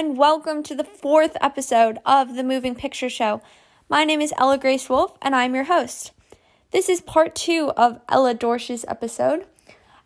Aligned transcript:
And 0.00 0.16
welcome 0.16 0.62
to 0.62 0.74
the 0.74 0.82
fourth 0.82 1.36
episode 1.42 1.98
of 2.06 2.34
the 2.34 2.42
Moving 2.42 2.74
Picture 2.74 3.10
Show. 3.10 3.42
My 3.90 4.02
name 4.02 4.22
is 4.22 4.32
Ella 4.38 4.56
Grace 4.56 4.88
Wolf, 4.88 5.18
and 5.20 5.36
I'm 5.36 5.54
your 5.54 5.64
host. 5.64 6.12
This 6.70 6.88
is 6.88 7.02
part 7.02 7.34
two 7.34 7.70
of 7.76 8.00
Ella 8.08 8.34
Dorsch's 8.34 8.86
episode. 8.88 9.44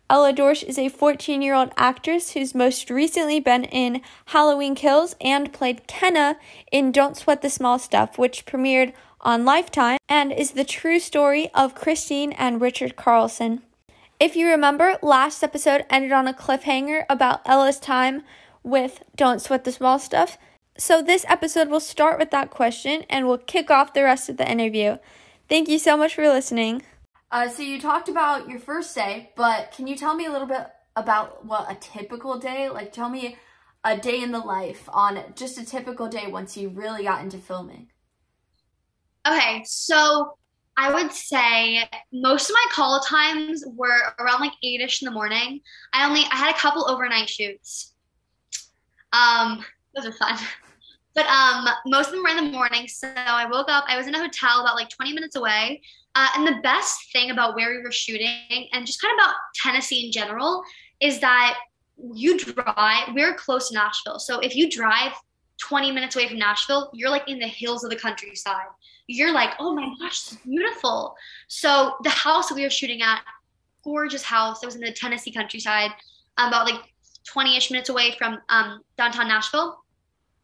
Ella 0.09 0.33
Dorsch 0.33 0.63
is 0.63 0.77
a 0.77 0.89
14 0.89 1.41
year 1.41 1.53
old 1.53 1.71
actress 1.77 2.31
who's 2.31 2.53
most 2.53 2.89
recently 2.89 3.39
been 3.39 3.63
in 3.63 4.01
Halloween 4.25 4.75
Kills 4.75 5.15
and 5.21 5.53
played 5.53 5.87
Kenna 5.87 6.35
in 6.73 6.91
Don't 6.91 7.15
Sweat 7.15 7.41
the 7.41 7.49
Small 7.49 7.79
Stuff, 7.79 8.17
which 8.17 8.45
premiered 8.45 8.91
on 9.21 9.45
Lifetime 9.45 9.99
and 10.09 10.33
is 10.33 10.51
the 10.51 10.65
true 10.65 10.99
story 10.99 11.49
of 11.53 11.73
Kristine 11.73 12.33
and 12.37 12.59
Richard 12.59 12.97
Carlson. 12.97 13.61
If 14.19 14.35
you 14.35 14.49
remember, 14.49 14.97
last 15.01 15.41
episode 15.41 15.85
ended 15.89 16.11
on 16.11 16.27
a 16.27 16.33
cliffhanger 16.33 17.05
about 17.09 17.41
Ella's 17.45 17.79
time 17.79 18.23
with 18.65 19.03
Don't 19.15 19.41
Sweat 19.41 19.63
the 19.63 19.71
Small 19.71 19.99
Stuff. 19.99 20.37
So, 20.77 21.01
this 21.01 21.23
episode 21.29 21.69
will 21.69 21.79
start 21.79 22.19
with 22.19 22.31
that 22.31 22.49
question 22.49 23.05
and 23.09 23.27
we'll 23.27 23.37
kick 23.37 23.71
off 23.71 23.93
the 23.93 24.03
rest 24.03 24.27
of 24.27 24.35
the 24.35 24.49
interview. 24.49 24.97
Thank 25.47 25.69
you 25.69 25.79
so 25.79 25.95
much 25.95 26.15
for 26.15 26.27
listening. 26.27 26.81
Uh, 27.31 27.47
so, 27.47 27.63
you 27.63 27.79
talked 27.79 28.09
about 28.09 28.49
your 28.49 28.59
first 28.59 28.93
day, 28.93 29.31
but 29.37 29.71
can 29.71 29.87
you 29.87 29.95
tell 29.95 30.15
me 30.15 30.25
a 30.25 30.31
little 30.31 30.47
bit 30.47 30.67
about 30.97 31.45
what 31.45 31.71
a 31.71 31.75
typical 31.75 32.39
day? 32.39 32.69
Like, 32.69 32.91
tell 32.91 33.07
me 33.07 33.37
a 33.85 33.95
day 33.95 34.21
in 34.21 34.31
the 34.31 34.39
life 34.39 34.89
on 34.91 35.23
just 35.35 35.59
a 35.59 35.65
typical 35.65 36.07
day 36.07 36.27
once 36.27 36.57
you 36.57 36.69
really 36.69 37.03
got 37.03 37.21
into 37.21 37.37
filming. 37.37 37.87
Okay, 39.27 39.63
so 39.65 40.37
I 40.75 40.93
would 40.93 41.11
say 41.11 41.87
most 42.11 42.49
of 42.49 42.53
my 42.53 42.65
call 42.71 42.99
times 42.99 43.63
were 43.65 44.13
around 44.19 44.41
like 44.41 44.51
eight-ish 44.63 45.01
in 45.01 45.05
the 45.05 45.11
morning. 45.11 45.61
I 45.93 46.05
only 46.05 46.21
I 46.31 46.35
had 46.35 46.53
a 46.53 46.57
couple 46.57 46.89
overnight 46.89 47.29
shoots. 47.29 47.94
Um, 49.13 49.63
those 49.95 50.05
are 50.05 50.11
fun. 50.13 50.37
But 51.13 51.27
um, 51.27 51.65
most 51.85 52.07
of 52.07 52.13
them 52.13 52.23
were 52.23 52.29
in 52.29 52.35
the 52.35 52.51
morning. 52.51 52.87
So 52.87 53.07
I 53.15 53.45
woke 53.49 53.69
up. 53.69 53.85
I 53.87 53.97
was 53.97 54.05
in 54.05 54.15
a 54.15 54.19
hotel 54.19 54.61
about 54.61 54.75
like 54.75 54.89
20 54.89 55.13
minutes 55.13 55.37
away. 55.37 55.81
Uh, 56.15 56.27
and 56.35 56.47
the 56.47 56.61
best 56.61 57.11
thing 57.11 57.31
about 57.31 57.55
where 57.55 57.71
we 57.71 57.81
were 57.81 57.91
shooting, 57.91 58.67
and 58.71 58.85
just 58.85 59.01
kind 59.01 59.13
of 59.19 59.25
about 59.25 59.35
Tennessee 59.55 60.05
in 60.05 60.11
general, 60.11 60.63
is 61.01 61.19
that 61.19 61.57
you 62.13 62.37
drive. 62.37 63.09
We're 63.13 63.33
close 63.35 63.69
to 63.69 63.75
Nashville, 63.75 64.19
so 64.19 64.39
if 64.39 64.55
you 64.55 64.69
drive 64.69 65.11
20 65.57 65.91
minutes 65.91 66.15
away 66.15 66.27
from 66.27 66.39
Nashville, 66.39 66.89
you're 66.93 67.09
like 67.09 67.27
in 67.27 67.39
the 67.39 67.47
hills 67.47 67.83
of 67.83 67.89
the 67.89 67.95
countryside. 67.95 68.67
You're 69.07 69.33
like, 69.33 69.51
oh 69.59 69.73
my 69.73 69.93
gosh, 69.99 70.31
it's 70.31 70.35
beautiful. 70.37 71.15
So 71.47 71.95
the 72.03 72.09
house 72.09 72.49
that 72.49 72.55
we 72.55 72.63
were 72.63 72.69
shooting 72.69 73.01
at, 73.01 73.21
gorgeous 73.83 74.23
house. 74.23 74.63
It 74.63 74.65
was 74.65 74.75
in 74.75 74.81
the 74.81 74.91
Tennessee 74.91 75.31
countryside, 75.31 75.91
about 76.37 76.65
like 76.65 76.81
20-ish 77.33 77.71
minutes 77.71 77.89
away 77.89 78.15
from 78.17 78.39
um, 78.49 78.81
downtown 78.97 79.27
Nashville. 79.27 79.83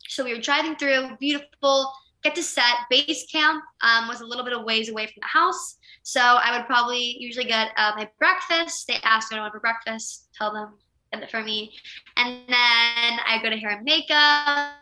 So 0.08 0.24
we 0.24 0.34
were 0.34 0.42
driving 0.42 0.76
through, 0.76 1.18
beautiful. 1.20 1.92
Get 2.24 2.36
to 2.36 2.44
set. 2.44 2.76
Base 2.90 3.26
camp 3.32 3.64
um, 3.82 4.08
was 4.08 4.22
a 4.22 4.26
little 4.26 4.44
bit 4.44 4.54
of 4.54 4.64
ways 4.64 4.90
away 4.90 5.08
from 5.08 5.22
the 5.22 5.28
house. 5.28 5.78
So 6.04 6.22
I 6.22 6.56
would 6.56 6.68
probably 6.68 7.18
usually 7.20 7.46
get 7.46 7.70
uh, 7.78 7.94
my 7.96 8.10
breakfast. 8.20 8.88
They 8.88 8.98
ask 9.04 9.32
what 9.32 9.40
I 9.40 9.42
want 9.42 9.54
for 9.54 9.60
breakfast. 9.60 10.30
Tell 10.38 10.54
them 10.54 10.74
get 11.12 11.24
it 11.24 11.32
for 11.32 11.44
me. 11.44 11.74
And 12.18 12.42
then 12.48 13.20
I 13.26 13.40
go 13.42 13.50
to 13.50 13.58
hair 13.58 13.72
and 13.72 13.84
makeup, 13.84 14.76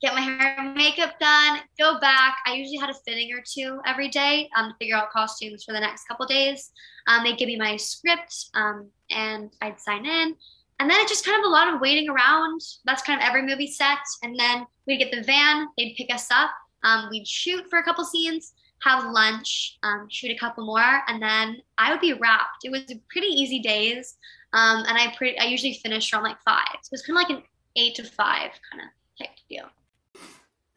get 0.00 0.14
my 0.14 0.20
hair 0.20 0.56
and 0.58 0.74
makeup 0.74 1.18
done, 1.20 1.60
go 1.78 2.00
back. 2.00 2.38
I 2.46 2.54
usually 2.54 2.78
had 2.78 2.90
a 2.90 2.94
fitting 3.06 3.32
or 3.32 3.42
two 3.46 3.80
every 3.86 4.08
day 4.08 4.48
um, 4.56 4.70
to 4.70 4.76
figure 4.78 4.96
out 4.96 5.10
costumes 5.10 5.64
for 5.64 5.72
the 5.72 5.80
next 5.80 6.06
couple 6.06 6.26
days. 6.26 6.70
Um, 7.06 7.22
they 7.22 7.36
give 7.36 7.48
me 7.48 7.56
my 7.56 7.76
script 7.76 8.50
um, 8.54 8.88
and 9.10 9.50
I'd 9.60 9.80
sign 9.80 10.06
in. 10.06 10.34
And 10.78 10.88
then 10.88 10.98
it's 11.00 11.10
just 11.10 11.26
kind 11.26 11.38
of 11.38 11.44
a 11.44 11.52
lot 11.52 11.72
of 11.72 11.80
waiting 11.80 12.08
around. 12.08 12.62
That's 12.86 13.02
kind 13.02 13.20
of 13.20 13.26
every 13.26 13.42
movie 13.42 13.66
set. 13.66 13.98
And 14.22 14.38
then 14.38 14.66
we'd 14.86 14.98
get 14.98 15.10
the 15.10 15.22
van, 15.22 15.68
they'd 15.76 15.94
pick 15.96 16.12
us 16.12 16.28
up. 16.30 16.50
Um, 16.82 17.08
we'd 17.10 17.28
shoot 17.28 17.64
for 17.68 17.78
a 17.78 17.82
couple 17.82 18.04
scenes, 18.04 18.54
have 18.82 19.04
lunch, 19.12 19.76
um, 19.82 20.06
shoot 20.08 20.30
a 20.30 20.38
couple 20.38 20.64
more, 20.64 21.02
and 21.08 21.20
then 21.20 21.60
I 21.76 21.90
would 21.90 22.00
be 22.00 22.14
wrapped. 22.14 22.64
It 22.64 22.70
was 22.70 22.84
pretty 23.10 23.28
easy 23.28 23.58
days. 23.58 24.16
Um, 24.54 24.84
and 24.88 24.96
I 24.96 25.14
pretty 25.16 25.38
I 25.38 25.44
usually 25.44 25.74
finished 25.74 26.12
around 26.12 26.24
like 26.24 26.40
five. 26.42 26.78
So 26.82 26.90
it's 26.92 27.06
kind 27.06 27.18
of 27.18 27.28
like 27.28 27.38
an 27.38 27.44
eight 27.76 27.94
to 27.96 28.04
five 28.04 28.50
kind 28.70 28.82
of 28.82 28.88
type 29.18 29.36
deal. 29.48 29.66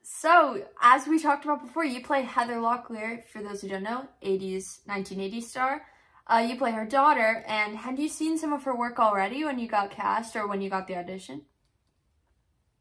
So, 0.06 0.66
as 0.81 1.08
we 1.08 1.18
talked 1.18 1.46
about 1.46 1.62
before, 1.62 1.86
you 1.86 2.03
play 2.03 2.24
Heather 2.24 2.56
Locklear, 2.58 3.24
for 3.25 3.41
those 3.41 3.62
who 3.62 3.69
don't 3.69 3.84
know, 3.84 4.06
80s, 4.22 4.80
1980s 4.86 5.44
star. 5.44 5.86
Uh, 6.28 6.46
you 6.47 6.58
play 6.58 6.72
her 6.72 6.86
daughter, 6.86 7.44
and 7.47 7.78
had 7.78 7.97
you 7.97 8.09
seen 8.09 8.38
some 8.38 8.52
of 8.52 8.64
her 8.64 8.75
work 8.75 9.00
already 9.00 9.46
when 9.46 9.59
you 9.59 9.68
got 9.68 9.91
cast 9.91 10.36
or 10.36 10.46
when 10.46 10.62
you 10.62 10.69
got 10.69 10.88
the 10.88 10.97
audition? 10.97 11.44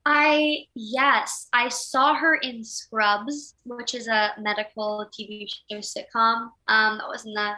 I, 0.05 0.65
yes, 0.75 1.49
I 1.53 1.69
saw 1.69 2.15
her 2.15 2.35
in 2.35 2.65
Scrubs, 2.65 3.55
which 3.65 3.95
is 3.95 4.09
a 4.09 4.33
medical 4.41 5.09
TV 5.17 5.49
show 5.71 5.79
sitcom 5.79 6.51
um, 6.67 6.99
that 6.99 7.09
was 7.09 7.25
in 7.25 7.35
the 7.35 7.53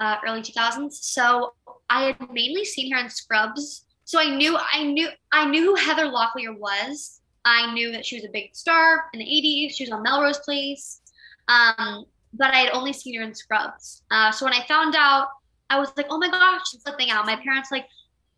uh, 0.00 0.16
early 0.26 0.42
2000s. 0.42 0.92
So 0.92 1.54
I 1.88 2.06
had 2.06 2.32
mainly 2.32 2.64
seen 2.64 2.92
her 2.92 2.98
in 2.98 3.10
Scrubs. 3.10 3.84
So 4.04 4.20
I 4.20 4.34
knew, 4.34 4.58
I 4.72 4.82
knew, 4.82 5.08
I 5.30 5.44
knew 5.44 5.66
who 5.66 5.74
Heather 5.76 6.06
Locklear 6.06 6.58
was. 6.58 7.20
I 7.48 7.72
knew 7.72 7.90
that 7.92 8.04
she 8.04 8.16
was 8.16 8.26
a 8.26 8.30
big 8.30 8.54
star 8.54 9.06
in 9.14 9.20
the 9.20 9.24
80s. 9.24 9.72
She 9.74 9.84
was 9.84 9.90
on 9.90 10.02
Melrose 10.02 10.38
Place. 10.40 11.00
Um, 11.48 12.04
but 12.34 12.52
I 12.52 12.58
had 12.58 12.72
only 12.72 12.92
seen 12.92 13.18
her 13.18 13.24
in 13.24 13.34
Scrubs. 13.34 14.02
Uh, 14.10 14.30
so 14.30 14.44
when 14.44 14.52
I 14.52 14.66
found 14.66 14.94
out, 14.94 15.28
I 15.70 15.78
was 15.78 15.90
like, 15.96 16.06
oh 16.10 16.18
my 16.18 16.28
gosh, 16.28 16.70
she's 16.70 16.82
flipping 16.82 17.10
out. 17.10 17.24
My 17.24 17.36
parents 17.36 17.70
like, 17.72 17.86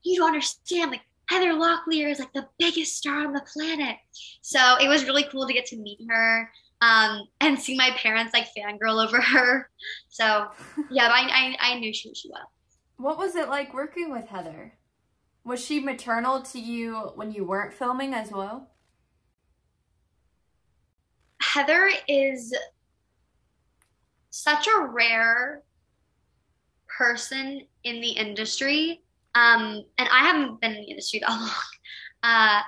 you 0.04 0.16
don't 0.16 0.28
understand. 0.28 0.93
Like 0.93 1.00
Heather 1.28 1.53
Locklear 1.53 2.10
is 2.10 2.21
like 2.21 2.32
the 2.32 2.47
biggest 2.59 2.97
star 2.97 3.26
on 3.26 3.32
the 3.32 3.44
planet. 3.53 3.97
So 4.43 4.76
it 4.81 4.87
was 4.87 5.04
really 5.04 5.25
cool 5.25 5.47
to 5.47 5.53
get 5.53 5.66
to 5.66 5.77
meet 5.77 5.98
her 6.09 6.48
um, 6.81 7.22
and 7.41 7.59
see 7.59 7.77
my 7.77 7.91
parents 7.97 8.32
like 8.32 8.47
fangirl 8.56 9.04
over 9.04 9.21
her. 9.21 9.69
So 10.12 10.48
yeah, 10.91 11.09
I, 11.10 11.56
I, 11.60 11.72
I 11.72 11.78
knew 11.78 11.94
she, 11.94 12.12
she 12.15 12.28
was. 12.28 12.47
What 12.98 13.16
was 13.16 13.37
it 13.37 13.48
like 13.48 13.72
working 13.72 14.10
with 14.10 14.28
Heather? 14.28 14.75
Was 15.44 15.65
she 15.65 15.81
maternal 15.81 16.42
to 16.42 16.60
you 16.60 17.12
when 17.15 17.32
you 17.32 17.44
weren't 17.44 17.72
filming 17.72 18.12
as 18.12 18.31
well? 18.31 18.69
Heather 21.53 21.91
is 22.06 22.55
such 24.31 24.69
a 24.69 24.87
rare 24.87 25.62
person 26.87 27.66
in 27.83 28.00
the 28.00 28.11
industry. 28.11 29.03
Um, 29.34 29.84
and 29.99 30.09
I 30.12 30.21
haven't 30.21 30.60
been 30.60 30.72
in 30.72 30.83
the 30.83 30.91
industry 30.91 31.21
that 31.27 31.31
long. 31.31 31.50
Uh, 32.22 32.62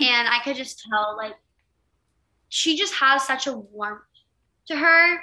and 0.00 0.28
I 0.28 0.38
could 0.44 0.54
just 0.54 0.84
tell, 0.88 1.16
like, 1.16 1.34
she 2.48 2.76
just 2.76 2.94
has 2.94 3.24
such 3.26 3.48
a 3.48 3.52
warmth 3.56 4.02
to 4.68 4.76
her. 4.76 5.18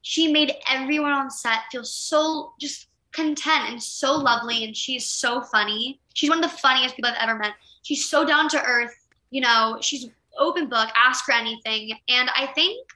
She 0.00 0.32
made 0.32 0.54
everyone 0.66 1.12
on 1.12 1.30
set 1.30 1.60
feel 1.70 1.84
so 1.84 2.52
just 2.58 2.88
content 3.12 3.68
and 3.68 3.82
so 3.82 4.16
lovely. 4.16 4.64
And 4.64 4.74
she's 4.74 5.06
so 5.06 5.42
funny. 5.42 6.00
She's 6.14 6.30
one 6.30 6.42
of 6.42 6.50
the 6.50 6.56
funniest 6.56 6.96
people 6.96 7.10
I've 7.10 7.28
ever 7.28 7.38
met. 7.38 7.52
She's 7.82 8.08
so 8.08 8.24
down 8.24 8.48
to 8.50 8.62
earth. 8.62 8.94
You 9.30 9.42
know, 9.42 9.76
she's 9.82 10.08
open 10.38 10.68
book, 10.68 10.88
ask 10.96 11.26
her 11.26 11.32
anything. 11.32 11.92
And 12.08 12.30
I 12.36 12.46
think, 12.54 12.88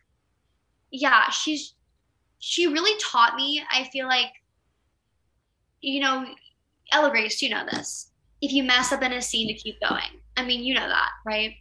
yeah, 0.91 1.31
she's, 1.31 1.75
she 2.39 2.67
really 2.67 2.99
taught 3.01 3.37
me. 3.37 3.63
I 3.71 3.89
feel 3.93 4.07
like, 4.07 4.33
you 5.81 6.01
know, 6.01 6.27
Ella 6.93 7.11
Grace, 7.11 7.41
you 7.43 7.51
know 7.51 7.65
this. 7.71 8.11
If 8.41 8.53
you 8.53 8.65
mess 8.65 8.93
up 8.93 9.03
in 9.03 9.13
a 9.13 9.23
scene, 9.23 9.49
to 9.49 9.55
keep 9.55 9.81
going. 9.81 10.21
I 10.37 10.45
mean, 10.45 10.65
you 10.65 10.75
know 10.75 10.89
that, 10.89 11.11
right? 11.27 11.55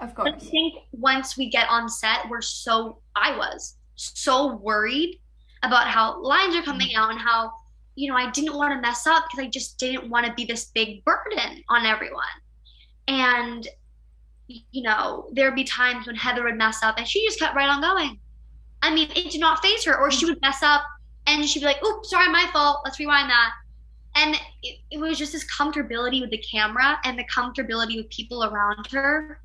Of 0.00 0.14
course. 0.14 0.30
But 0.30 0.42
I 0.42 0.44
think 0.46 0.74
once 0.92 1.36
we 1.36 1.50
get 1.50 1.68
on 1.68 1.88
set, 1.88 2.28
we're 2.30 2.40
so, 2.40 2.98
I 3.16 3.36
was 3.36 3.76
so 3.96 4.56
worried 4.56 5.20
about 5.62 5.88
how 5.88 6.22
lines 6.22 6.54
are 6.56 6.62
coming 6.62 6.94
out 6.94 7.10
and 7.10 7.20
how, 7.20 7.50
you 7.96 8.10
know, 8.10 8.16
I 8.16 8.30
didn't 8.30 8.54
want 8.56 8.72
to 8.74 8.80
mess 8.80 9.06
up 9.06 9.24
because 9.24 9.44
I 9.44 9.48
just 9.48 9.78
didn't 9.78 10.08
want 10.08 10.26
to 10.26 10.32
be 10.34 10.44
this 10.44 10.66
big 10.74 11.04
burden 11.04 11.62
on 11.68 11.86
everyone. 11.86 12.24
And, 13.08 13.66
you 14.46 14.82
know, 14.82 15.28
there'd 15.32 15.54
be 15.54 15.64
times 15.64 16.06
when 16.06 16.16
Heather 16.16 16.44
would 16.44 16.56
mess 16.56 16.82
up 16.82 16.98
and 16.98 17.06
she 17.06 17.24
just 17.24 17.38
kept 17.38 17.56
right 17.56 17.68
on 17.68 17.80
going. 17.80 18.18
I 18.82 18.94
mean, 18.94 19.10
it 19.14 19.30
did 19.30 19.40
not 19.40 19.62
phase 19.62 19.84
her, 19.84 19.98
or 19.98 20.10
she 20.10 20.26
would 20.26 20.40
mess 20.42 20.62
up 20.62 20.82
and 21.26 21.48
she'd 21.48 21.60
be 21.60 21.66
like, 21.66 21.82
oops, 21.82 22.10
sorry, 22.10 22.30
my 22.30 22.46
fault. 22.52 22.82
Let's 22.84 22.98
rewind 22.98 23.30
that. 23.30 23.50
And 24.16 24.36
it, 24.62 24.78
it 24.90 24.98
was 24.98 25.18
just 25.18 25.32
this 25.32 25.46
comfortability 25.50 26.20
with 26.20 26.30
the 26.30 26.38
camera 26.38 26.98
and 27.04 27.18
the 27.18 27.24
comfortability 27.24 27.96
with 27.96 28.10
people 28.10 28.44
around 28.44 28.86
her 28.92 29.40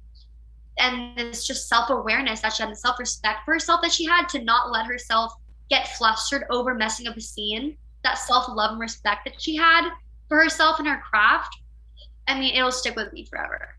and 0.78 1.18
this 1.18 1.46
just 1.46 1.68
self-awareness 1.68 2.42
that 2.42 2.54
she 2.54 2.64
had 2.64 2.72
the 2.72 2.76
self-respect 2.76 3.40
for 3.46 3.54
herself 3.54 3.82
that 3.82 3.92
she 3.92 4.06
had 4.06 4.28
to 4.30 4.44
not 4.44 4.72
let 4.72 4.86
herself 4.86 5.34
get 5.70 5.88
flustered 5.98 6.44
over 6.50 6.74
messing 6.74 7.08
up 7.08 7.18
a 7.18 7.22
scene 7.22 7.76
that 8.04 8.18
self-love 8.18 8.72
and 8.72 8.80
respect 8.80 9.26
that 9.26 9.40
she 9.42 9.56
had 9.56 9.90
for 10.28 10.42
herself 10.42 10.80
and 10.80 10.88
her 10.88 11.02
craft 11.10 11.54
i 12.28 12.40
mean 12.40 12.56
it'll 12.56 12.72
stick 12.72 12.96
with 12.96 13.12
me 13.12 13.26
forever 13.26 13.76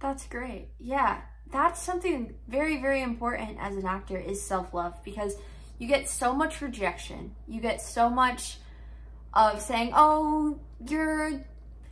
that's 0.00 0.26
great 0.26 0.68
yeah 0.78 1.20
that's 1.50 1.82
something 1.82 2.34
very 2.48 2.80
very 2.80 3.02
important 3.02 3.56
as 3.60 3.76
an 3.76 3.86
actor 3.86 4.18
is 4.18 4.40
self-love 4.42 4.94
because 5.04 5.36
you 5.78 5.86
get 5.86 6.08
so 6.08 6.34
much 6.34 6.60
rejection 6.60 7.34
you 7.46 7.60
get 7.60 7.80
so 7.80 8.08
much 8.08 8.58
of 9.34 9.60
saying 9.60 9.92
oh 9.94 10.58
you're 10.88 11.40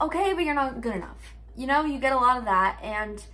okay 0.01 0.33
but 0.35 0.45
you're 0.45 0.55
not 0.55 0.81
good 0.81 0.95
enough 0.95 1.35
you 1.57 1.67
know, 1.67 1.85
you 1.85 1.99
get 1.99 2.13
a 2.13 2.17
lot 2.17 2.39
of 2.39 2.45
that, 2.47 2.79
and 2.83 3.25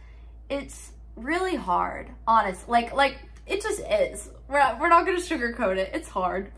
it's 0.48 0.92
really 1.16 1.56
hard, 1.56 2.10
honest. 2.26 2.68
Like, 2.68 2.92
like 2.92 3.18
it 3.46 3.62
just 3.62 3.80
is. 3.80 4.30
We're 4.48 4.58
not, 4.58 4.80
we're 4.80 4.88
not 4.88 5.06
gonna 5.06 5.18
sugarcoat 5.18 5.78
it. 5.78 5.90
It's 5.94 6.08
hard. 6.08 6.52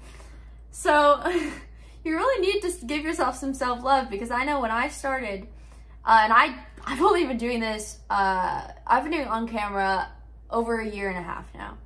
So 0.71 1.23
you 2.05 2.17
really 2.17 2.47
need 2.47 2.63
to 2.63 2.87
give 2.87 3.05
yourself 3.05 3.37
some 3.37 3.55
self 3.55 3.83
love 3.85 4.11
because 4.11 4.31
I 4.31 4.45
know 4.45 4.61
when 4.61 4.71
I 4.71 4.89
started, 4.89 5.47
uh, 6.05 6.21
and 6.23 6.33
I 6.33 6.59
I've 6.85 7.01
only 7.01 7.25
been 7.25 7.39
doing 7.39 7.61
this. 7.61 7.99
Uh, 8.11 8.69
I've 8.87 9.05
been 9.05 9.13
doing 9.13 9.29
on 9.29 9.49
camera 9.49 10.09
over 10.51 10.81
a 10.81 10.89
year 10.89 11.09
and 11.09 11.19
a 11.19 11.23
half 11.23 11.47
now, 11.55 11.79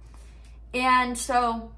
and 0.74 1.16
so 1.16 1.70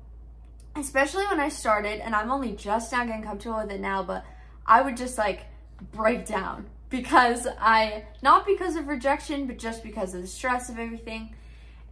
especially 0.81 1.27
when 1.27 1.41
I 1.41 1.49
started, 1.49 2.01
and 2.01 2.15
I'm 2.15 2.31
only 2.31 2.53
just 2.53 2.93
now 2.93 3.05
getting 3.05 3.23
comfortable 3.23 3.59
with 3.59 3.71
it 3.71 3.81
now, 3.81 4.03
but 4.03 4.25
I 4.67 4.83
would 4.83 4.97
just 4.97 5.19
like 5.19 5.47
break 5.93 6.27
down 6.27 6.67
because 6.91 7.47
I, 7.61 8.05
not 8.23 8.47
because 8.47 8.77
of 8.77 8.89
rejection, 8.89 9.47
but 9.47 9.59
just 9.59 9.83
because 9.83 10.15
of 10.15 10.23
the 10.23 10.29
stress 10.29 10.69
of 10.69 10.79
everything. 10.79 11.35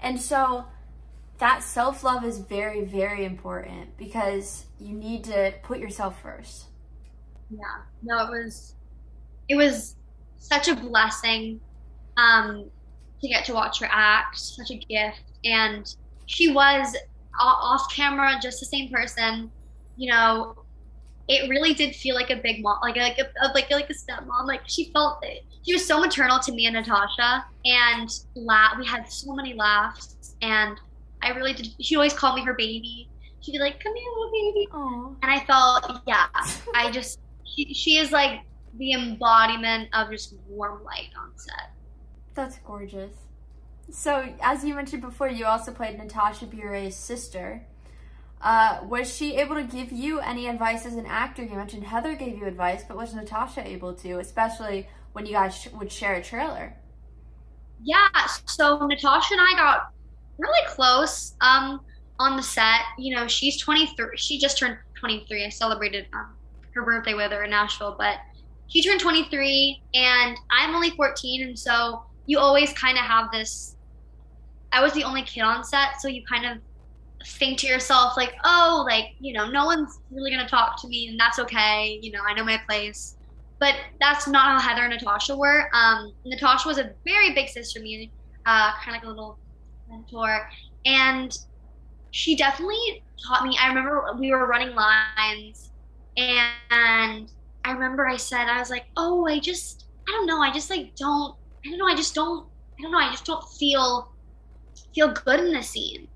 And 0.00 0.20
so 0.20 0.64
that 1.38 1.62
self 1.62 2.02
love 2.04 2.24
is 2.24 2.38
very, 2.38 2.84
very 2.84 3.24
important 3.24 3.96
because 3.96 4.64
you 4.78 4.94
need 4.94 5.24
to 5.24 5.54
put 5.62 5.78
yourself 5.78 6.20
first. 6.22 6.66
Yeah, 7.50 7.60
no, 8.02 8.26
it 8.26 8.44
was, 8.44 8.74
it 9.48 9.56
was 9.56 9.94
such 10.38 10.68
a 10.68 10.74
blessing 10.76 11.60
um, 12.16 12.70
to 13.20 13.28
get 13.28 13.44
to 13.46 13.54
watch 13.54 13.80
her 13.80 13.88
act, 13.90 14.38
such 14.38 14.70
a 14.70 14.76
gift. 14.76 15.22
And 15.44 15.94
she 16.26 16.52
was 16.52 16.96
off 17.40 17.92
camera, 17.92 18.34
just 18.40 18.60
the 18.60 18.66
same 18.66 18.90
person. 18.90 19.50
You 19.96 20.10
know, 20.12 20.56
it 21.28 21.48
really 21.48 21.74
did 21.74 21.94
feel 21.94 22.14
like 22.14 22.30
a 22.30 22.36
big 22.36 22.62
mom, 22.62 22.78
like 22.82 22.96
a, 22.96 23.00
like 23.00 23.18
a 23.18 23.48
like 23.48 23.70
like 23.70 23.90
a 23.90 23.94
stepmom. 23.94 24.46
Like 24.46 24.62
she 24.66 24.90
felt 24.92 25.18
it. 25.24 25.44
She 25.64 25.72
was 25.72 25.84
so 25.84 26.00
maternal 26.00 26.38
to 26.40 26.52
me 26.52 26.66
and 26.66 26.74
Natasha, 26.74 27.44
and 27.64 28.08
la- 28.34 28.78
we 28.78 28.86
had 28.86 29.10
so 29.10 29.34
many 29.34 29.54
laughs. 29.54 30.36
And 30.42 30.78
I 31.22 31.30
really 31.30 31.54
did. 31.54 31.68
She 31.80 31.96
always 31.96 32.12
called 32.12 32.36
me 32.36 32.44
her 32.44 32.54
baby. 32.54 33.08
She'd 33.40 33.52
be 33.52 33.58
like, 33.58 33.82
"Come 33.82 33.94
here, 33.94 34.10
little 34.10 34.32
baby," 34.32 34.68
Aww. 34.72 35.16
and 35.22 35.30
I 35.30 35.44
felt, 35.44 36.02
yeah, 36.06 36.26
I 36.74 36.90
just 36.90 37.20
she, 37.44 37.72
she 37.74 37.96
is 37.96 38.12
like 38.12 38.40
the 38.78 38.92
embodiment 38.92 39.88
of 39.92 40.10
just 40.10 40.34
warm 40.48 40.82
light 40.84 41.10
on 41.18 41.32
set. 41.36 41.72
That's 42.34 42.58
gorgeous. 42.58 43.12
So, 43.90 44.34
as 44.40 44.64
you 44.64 44.74
mentioned 44.74 45.02
before, 45.02 45.28
you 45.28 45.46
also 45.46 45.72
played 45.72 45.96
Natasha 45.96 46.46
Bure's 46.46 46.96
sister. 46.96 47.62
Uh, 48.40 48.80
was 48.84 49.14
she 49.14 49.36
able 49.36 49.54
to 49.54 49.64
give 49.64 49.92
you 49.92 50.20
any 50.20 50.46
advice 50.46 50.84
as 50.84 50.94
an 50.94 51.06
actor? 51.06 51.42
You 51.42 51.56
mentioned 51.56 51.84
Heather 51.84 52.14
gave 52.14 52.36
you 52.36 52.46
advice, 52.46 52.84
but 52.86 52.96
was 52.96 53.14
Natasha 53.14 53.66
able 53.66 53.94
to, 53.94 54.18
especially 54.18 54.88
when 55.12 55.24
you 55.24 55.32
guys 55.32 55.56
sh- 55.56 55.68
would 55.68 55.90
share 55.90 56.14
a 56.14 56.22
trailer? 56.22 56.74
Yeah, 57.82 58.08
so 58.44 58.86
Natasha 58.86 59.34
and 59.34 59.40
I 59.40 59.54
got 59.56 59.90
really 60.38 60.66
close 60.68 61.34
um, 61.40 61.80
on 62.18 62.36
the 62.36 62.42
set. 62.42 62.80
You 62.98 63.16
know, 63.16 63.26
she's 63.26 63.58
23. 63.58 64.16
She 64.16 64.38
just 64.38 64.58
turned 64.58 64.76
23. 64.98 65.46
I 65.46 65.48
celebrated 65.48 66.06
um, 66.12 66.34
her 66.74 66.84
birthday 66.84 67.14
with 67.14 67.32
her 67.32 67.44
in 67.44 67.50
Nashville, 67.50 67.96
but 67.98 68.16
she 68.68 68.82
turned 68.82 69.00
23, 69.00 69.82
and 69.94 70.36
I'm 70.50 70.74
only 70.74 70.90
14, 70.90 71.42
and 71.42 71.58
so 71.58 72.02
you 72.26 72.38
always 72.38 72.72
kind 72.72 72.98
of 72.98 73.04
have 73.04 73.30
this 73.30 73.76
I 74.72 74.82
was 74.82 74.92
the 74.92 75.04
only 75.04 75.22
kid 75.22 75.40
on 75.40 75.64
set, 75.64 76.00
so 76.00 76.08
you 76.08 76.22
kind 76.26 76.44
of 76.44 76.58
think 77.24 77.58
to 77.60 77.66
yourself 77.66 78.14
like, 78.16 78.34
oh, 78.44 78.84
like 78.86 79.14
you 79.20 79.32
know, 79.32 79.48
no 79.48 79.64
one's 79.64 80.00
really 80.10 80.30
gonna 80.30 80.48
talk 80.48 80.80
to 80.82 80.88
me, 80.88 81.08
and 81.08 81.18
that's 81.18 81.38
okay. 81.38 81.98
You 82.02 82.12
know, 82.12 82.20
I 82.26 82.34
know 82.34 82.44
my 82.44 82.60
place. 82.68 83.16
But 83.58 83.74
that's 84.00 84.28
not 84.28 84.60
how 84.60 84.68
Heather 84.68 84.82
and 84.82 84.92
Natasha 84.92 85.34
were. 85.34 85.70
Um, 85.72 86.12
Natasha 86.26 86.68
was 86.68 86.76
a 86.76 86.92
very 87.06 87.32
big 87.32 87.48
sister 87.48 87.78
to 87.78 87.82
me, 87.82 88.10
uh, 88.44 88.72
kind 88.74 88.88
of 88.88 89.02
like 89.02 89.04
a 89.04 89.08
little 89.08 89.38
mentor, 89.88 90.46
and 90.84 91.36
she 92.10 92.36
definitely 92.36 93.02
taught 93.26 93.44
me. 93.44 93.56
I 93.58 93.68
remember 93.68 94.04
we 94.18 94.30
were 94.30 94.46
running 94.46 94.74
lines, 94.74 95.70
and 96.18 97.30
I 97.66 97.72
remember 97.72 98.06
I 98.06 98.16
said 98.16 98.46
I 98.46 98.60
was 98.60 98.70
like, 98.70 98.86
oh, 98.96 99.26
I 99.26 99.40
just, 99.40 99.86
I 100.08 100.12
don't 100.12 100.26
know, 100.26 100.40
I 100.40 100.52
just 100.52 100.70
like 100.70 100.94
don't, 100.94 101.34
I 101.64 101.70
don't 101.70 101.78
know, 101.78 101.86
I 101.86 101.96
just 101.96 102.14
don't, 102.14 102.46
I 102.78 102.82
don't 102.82 102.92
know, 102.92 102.98
I 102.98 103.10
just 103.10 103.24
don't 103.24 103.44
feel 103.58 104.12
feel 104.94 105.12
good 105.12 105.40
in 105.40 105.52
the 105.52 105.62
scene. 105.62 106.06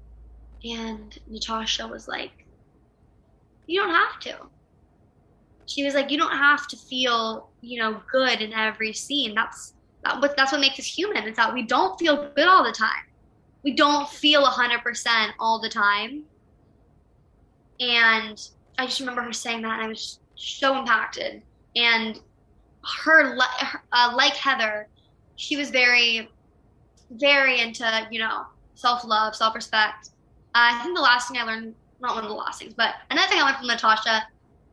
And 0.64 1.18
Natasha 1.26 1.88
was 1.88 2.06
like, 2.06 2.46
You 3.66 3.80
don't 3.80 3.90
have 3.94 4.20
to. 4.20 4.36
She 5.66 5.82
was 5.82 5.94
like, 5.94 6.08
You 6.08 6.18
don't 6.18 6.36
have 6.36 6.68
to 6.68 6.76
feel, 6.76 7.50
you 7.62 7.80
know, 7.82 8.00
good 8.12 8.40
in 8.40 8.52
every 8.52 8.92
scene. 8.92 9.34
That's 9.34 9.74
that 10.04 10.22
that's 10.36 10.52
what 10.52 10.60
makes 10.60 10.78
us 10.78 10.86
human. 10.86 11.24
It's 11.24 11.36
that 11.36 11.52
we 11.52 11.64
don't 11.64 11.98
feel 11.98 12.30
good 12.36 12.46
all 12.46 12.62
the 12.62 12.72
time. 12.72 13.04
We 13.64 13.74
don't 13.74 14.08
feel 14.08 14.44
hundred 14.44 14.82
percent 14.82 15.32
all 15.40 15.60
the 15.60 15.68
time. 15.68 16.22
And 17.80 18.40
I 18.78 18.86
just 18.86 19.00
remember 19.00 19.22
her 19.22 19.32
saying 19.32 19.62
that, 19.62 19.72
and 19.72 19.82
I 19.82 19.88
was 19.88 20.19
so 20.40 20.78
impacted. 20.78 21.42
And 21.76 22.18
her, 23.04 23.36
uh, 23.92 24.12
like 24.14 24.34
Heather, 24.34 24.88
she 25.36 25.56
was 25.56 25.70
very, 25.70 26.28
very 27.10 27.60
into, 27.60 28.08
you 28.10 28.18
know, 28.18 28.44
self 28.74 29.04
love, 29.04 29.34
self 29.34 29.54
respect. 29.54 30.10
Uh, 30.54 30.72
I 30.72 30.82
think 30.82 30.96
the 30.96 31.02
last 31.02 31.28
thing 31.28 31.40
I 31.40 31.44
learned, 31.44 31.74
not 32.00 32.14
one 32.14 32.24
of 32.24 32.30
the 32.30 32.36
last 32.36 32.60
things, 32.60 32.74
but 32.74 32.94
another 33.10 33.28
thing 33.28 33.40
I 33.40 33.44
learned 33.44 33.58
from 33.58 33.66
Natasha 33.66 34.22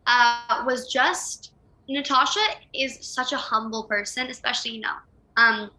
uh, 0.07 0.63
was 0.65 0.91
just 0.91 1.51
Natasha 1.89 2.39
is 2.73 3.05
such 3.07 3.31
a 3.33 3.37
humble 3.37 3.83
person, 3.83 4.27
especially, 4.27 4.71
you 4.71 4.81
know, 4.81 4.95
um, 5.37 5.69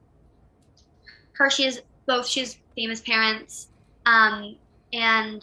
her, 1.35 1.51
she 1.51 1.65
has 1.65 1.81
both, 2.07 2.27
she 2.27 2.41
has 2.41 2.57
famous 2.75 3.01
parents, 3.01 3.69
um, 4.07 4.57
and 4.93 5.43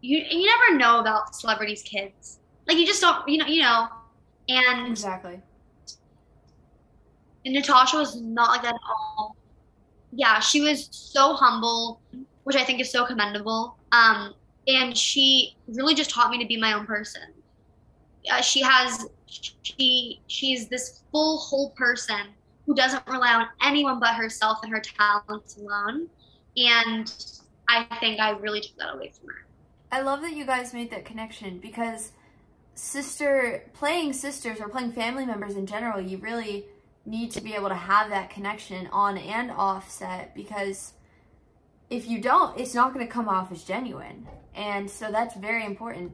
you, 0.00 0.18
you 0.18 0.46
never 0.46 0.78
know 0.78 1.00
about 1.00 1.34
celebrities' 1.34 1.82
kids. 1.82 2.38
Like, 2.72 2.80
you 2.80 2.86
just 2.86 3.00
don't, 3.00 3.28
you 3.28 3.38
know, 3.38 3.46
you 3.46 3.62
know, 3.62 3.88
and. 4.48 4.88
Exactly. 4.88 5.40
And 7.44 7.54
Natasha 7.54 7.96
was 7.96 8.20
not 8.20 8.50
like 8.50 8.62
that 8.62 8.74
at 8.74 8.80
all 8.86 9.36
yeah, 10.12 10.38
she 10.40 10.60
was 10.60 10.88
so 10.90 11.32
humble, 11.32 12.00
which 12.44 12.56
I 12.56 12.64
think 12.64 12.80
is 12.80 12.90
so 12.90 13.04
commendable. 13.04 13.76
Um, 13.92 14.34
and 14.68 14.96
she 14.96 15.56
really 15.66 15.94
just 15.94 16.10
taught 16.10 16.30
me 16.30 16.38
to 16.38 16.46
be 16.46 16.56
my 16.56 16.74
own 16.74 16.86
person. 16.86 17.22
Uh, 18.30 18.40
she 18.40 18.62
has 18.62 19.06
she 19.26 20.20
she's 20.28 20.68
this 20.68 21.02
full 21.10 21.38
whole 21.38 21.70
person 21.70 22.28
who 22.66 22.74
doesn't 22.74 23.04
rely 23.08 23.34
on 23.34 23.48
anyone 23.62 23.98
but 23.98 24.14
herself 24.14 24.58
and 24.62 24.70
her 24.70 24.80
talents 24.80 25.56
alone. 25.56 26.08
And 26.56 27.12
I 27.68 27.84
think 27.98 28.20
I 28.20 28.30
really 28.30 28.60
took 28.60 28.76
that 28.76 28.94
away 28.94 29.10
from 29.18 29.28
her. 29.28 29.46
I 29.90 30.02
love 30.02 30.20
that 30.22 30.36
you 30.36 30.44
guys 30.44 30.72
made 30.72 30.90
that 30.90 31.04
connection 31.04 31.58
because 31.58 32.12
sister 32.74 33.64
playing 33.74 34.12
sisters 34.12 34.60
or 34.60 34.68
playing 34.68 34.92
family 34.92 35.26
members 35.26 35.56
in 35.56 35.66
general, 35.66 36.00
you 36.00 36.18
really 36.18 36.66
need 37.04 37.30
to 37.32 37.40
be 37.40 37.54
able 37.54 37.68
to 37.68 37.74
have 37.74 38.10
that 38.10 38.30
connection 38.30 38.88
on 38.92 39.18
and 39.18 39.50
off 39.50 39.90
set 39.90 40.34
because 40.34 40.92
if 41.90 42.08
you 42.08 42.20
don't, 42.20 42.58
it's 42.58 42.74
not 42.74 42.94
going 42.94 43.06
to 43.06 43.12
come 43.12 43.28
off 43.28 43.52
as 43.52 43.64
genuine. 43.64 44.26
And 44.54 44.90
so 44.90 45.10
that's 45.10 45.34
very 45.36 45.64
important. 45.66 46.12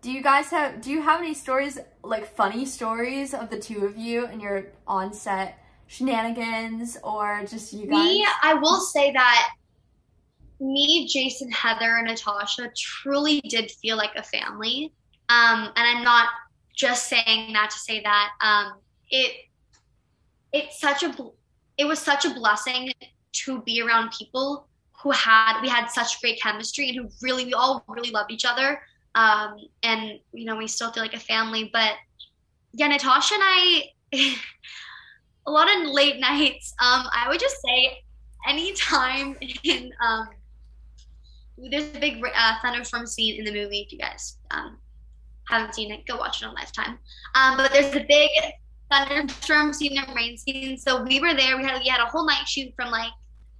Do 0.00 0.10
you 0.10 0.22
guys 0.22 0.48
have, 0.48 0.80
do 0.80 0.90
you 0.90 1.02
have 1.02 1.20
any 1.20 1.34
stories, 1.34 1.78
like 2.02 2.34
funny 2.34 2.64
stories 2.64 3.34
of 3.34 3.50
the 3.50 3.58
two 3.58 3.84
of 3.84 3.96
you 3.96 4.26
and 4.26 4.40
your 4.40 4.66
on 4.86 5.12
set 5.12 5.58
shenanigans 5.86 6.96
or 7.04 7.44
just 7.46 7.72
you 7.72 7.86
guys? 7.86 8.04
Me, 8.04 8.26
I 8.42 8.54
will 8.54 8.80
say 8.80 9.12
that 9.12 9.50
me, 10.58 11.08
Jason, 11.08 11.50
Heather, 11.50 11.96
and 11.98 12.06
Natasha 12.06 12.70
truly 12.76 13.40
did 13.42 13.70
feel 13.70 13.96
like 13.96 14.14
a 14.16 14.22
family. 14.22 14.92
Um, 15.32 15.70
and 15.76 15.86
I'm 15.88 16.04
not 16.04 16.28
just 16.74 17.08
saying 17.08 17.52
that 17.52 17.70
to 17.70 17.78
say 17.78 18.02
that. 18.02 18.30
Um, 18.40 18.74
it 19.10 19.36
it's 20.52 20.80
such 20.80 21.02
a 21.02 21.14
it 21.78 21.84
was 21.84 21.98
such 21.98 22.24
a 22.24 22.34
blessing 22.34 22.92
to 23.32 23.62
be 23.62 23.80
around 23.80 24.12
people 24.12 24.66
who 25.02 25.10
had 25.10 25.60
we 25.62 25.68
had 25.68 25.88
such 25.88 26.20
great 26.20 26.40
chemistry 26.40 26.88
and 26.88 26.96
who 26.96 27.08
really 27.22 27.44
we 27.44 27.54
all 27.54 27.84
really 27.88 28.10
loved 28.10 28.30
each 28.30 28.44
other 28.44 28.80
um, 29.14 29.56
and 29.82 30.18
you 30.32 30.44
know 30.44 30.56
we 30.56 30.66
still 30.66 30.92
feel 30.92 31.02
like 31.02 31.14
a 31.14 31.20
family 31.20 31.70
but 31.72 31.94
yeah 32.72 32.86
natasha 32.86 33.34
and 33.34 33.42
i 33.44 33.84
a 35.46 35.50
lot 35.50 35.68
of 35.74 35.90
late 35.90 36.20
nights 36.20 36.74
um, 36.78 37.06
i 37.12 37.26
would 37.28 37.40
just 37.40 37.56
say 37.66 37.98
anytime 38.48 39.36
in 39.64 39.92
um, 40.06 40.28
there's 41.70 41.96
a 41.96 41.98
big 41.98 42.22
uh, 42.24 42.54
thunderstorm 42.62 43.06
scene 43.06 43.38
in 43.38 43.44
the 43.44 43.52
movie 43.52 43.80
if 43.80 43.92
you 43.92 43.98
guys 43.98 44.38
um, 44.50 44.76
haven't 45.48 45.74
seen 45.74 45.90
it 45.90 46.06
go 46.06 46.16
watch 46.16 46.42
it 46.42 46.46
on 46.46 46.54
lifetime 46.54 46.98
um, 47.34 47.56
but 47.56 47.72
there's 47.72 47.94
a 47.94 48.04
big 48.08 48.30
thunderstorm 48.92 49.72
scene 49.72 49.98
and 49.98 50.14
rain 50.14 50.36
scene. 50.36 50.76
So 50.76 51.02
we 51.02 51.20
were 51.20 51.34
there. 51.34 51.56
We 51.56 51.64
had 51.64 51.80
we 51.80 51.88
had 51.88 52.00
a 52.00 52.06
whole 52.06 52.26
night 52.26 52.46
shoot 52.46 52.72
from 52.76 52.90
like 52.90 53.10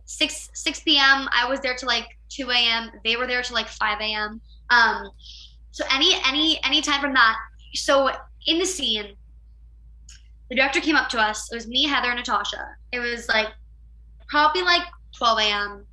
six 0.04 0.50
six 0.54 0.80
p.m. 0.80 1.28
I 1.32 1.48
was 1.48 1.60
there 1.60 1.74
to 1.74 1.86
like 1.86 2.06
two 2.28 2.50
a.m. 2.50 2.90
They 3.04 3.16
were 3.16 3.26
there 3.26 3.42
to 3.42 3.54
like 3.54 3.68
five 3.68 4.00
a.m. 4.00 4.40
Um, 4.70 5.10
so 5.70 5.84
any 5.92 6.14
any 6.26 6.60
any 6.64 6.82
time 6.82 7.00
from 7.00 7.14
that. 7.14 7.36
So 7.74 8.10
in 8.46 8.58
the 8.58 8.66
scene, 8.66 9.14
the 10.50 10.56
director 10.56 10.80
came 10.80 10.96
up 10.96 11.08
to 11.10 11.18
us. 11.18 11.50
It 11.50 11.54
was 11.54 11.66
me, 11.66 11.84
Heather, 11.84 12.08
and 12.08 12.18
Natasha. 12.18 12.68
It 12.92 13.00
was 13.00 13.28
like 13.28 13.48
probably 14.28 14.62
like 14.62 14.82
12 15.16 15.38
a.m. 15.40 15.86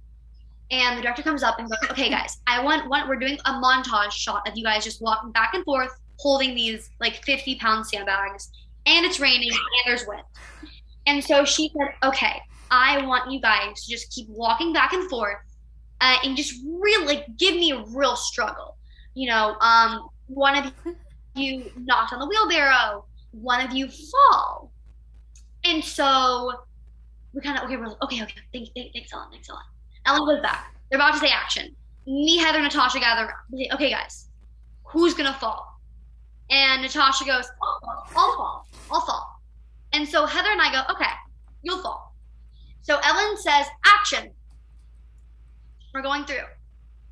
And 0.72 0.98
the 0.98 1.02
director 1.02 1.24
comes 1.24 1.42
up 1.42 1.58
and 1.58 1.68
goes, 1.68 1.80
"Okay, 1.90 2.10
guys, 2.10 2.38
I 2.46 2.64
want 2.64 2.88
one. 2.90 3.08
We're 3.08 3.16
doing 3.16 3.40
a 3.46 3.54
montage 3.54 4.12
shot 4.12 4.48
of 4.48 4.56
you 4.56 4.64
guys 4.64 4.84
just 4.84 5.02
walking 5.02 5.32
back 5.32 5.54
and 5.54 5.64
forth, 5.66 5.90
holding 6.18 6.54
these 6.54 6.92
like 7.00 7.24
50 7.24 7.56
pound 7.56 7.88
sandbags, 7.88 8.52
and 8.86 9.06
it's 9.06 9.20
raining 9.20 9.52
and 9.52 9.62
there's 9.86 10.06
wind." 10.08 10.24
And 11.08 11.24
so 11.24 11.44
she 11.44 11.72
said, 11.76 11.96
"Okay, 12.04 12.40
I 12.70 13.04
want 13.04 13.32
you 13.32 13.42
guys 13.42 13.84
to 13.84 13.92
just 13.92 14.12
keep 14.12 14.30
walking 14.30 14.72
back 14.72 14.94
and 14.94 15.10
forth, 15.10 15.40
uh, 16.02 16.18
and 16.24 16.38
just 16.38 16.54
really 16.68 17.26
give 17.38 17.56
me 17.56 17.72
a 17.72 17.84
real 17.88 18.16
struggle. 18.16 18.78
You 19.16 19.30
know, 19.30 19.56
um, 19.62 20.08
one 20.28 20.56
of 20.56 20.72
you 21.34 21.72
knocked 21.78 22.14
on 22.14 22.20
the 22.20 22.28
wheelbarrow, 22.28 23.06
one 23.32 23.66
of 23.66 23.74
you 23.74 23.90
fall, 23.90 24.72
and 25.64 25.84
so." 25.84 26.64
We 27.32 27.42
kind 27.42 27.60
of 27.60 27.66
okay. 27.66 27.78
We're 27.78 27.88
like, 27.88 28.02
okay, 28.02 28.24
okay. 28.24 28.42
Thanks, 28.52 28.72
thanks, 28.76 28.92
thanks, 28.92 29.14
Ellen. 29.14 29.28
Thanks, 29.32 29.48
Ellen. 29.50 29.62
Ellen 30.06 30.26
goes 30.26 30.42
back. 30.42 30.74
They're 30.90 31.00
about 31.00 31.14
to 31.14 31.20
say 31.20 31.30
action. 31.30 31.76
Me, 32.08 32.38
Heather, 32.38 32.62
Natasha 32.62 33.00
gather 33.00 33.26
around. 33.26 33.74
Okay, 33.74 33.92
guys, 33.92 34.30
who's 34.84 35.14
gonna 35.14 35.34
fall? 35.34 35.80
And 36.50 36.82
Natasha 36.82 37.26
goes, 37.26 37.46
I'll 37.62 37.80
fall. 37.82 38.08
I'll 38.16 38.36
fall. 38.36 38.68
I'll 38.92 39.02
fall. 39.06 39.42
And 39.94 40.08
so 40.08 40.26
Heather 40.26 40.50
and 40.50 40.62
I 40.62 40.72
go, 40.72 40.82
okay, 40.94 41.12
you'll 41.62 41.82
fall. 41.82 42.16
So 42.82 43.00
Ellen 43.04 43.38
says, 43.38 43.68
action. 43.86 44.32
We're 45.94 46.02
going 46.02 46.26
through. 46.26 46.48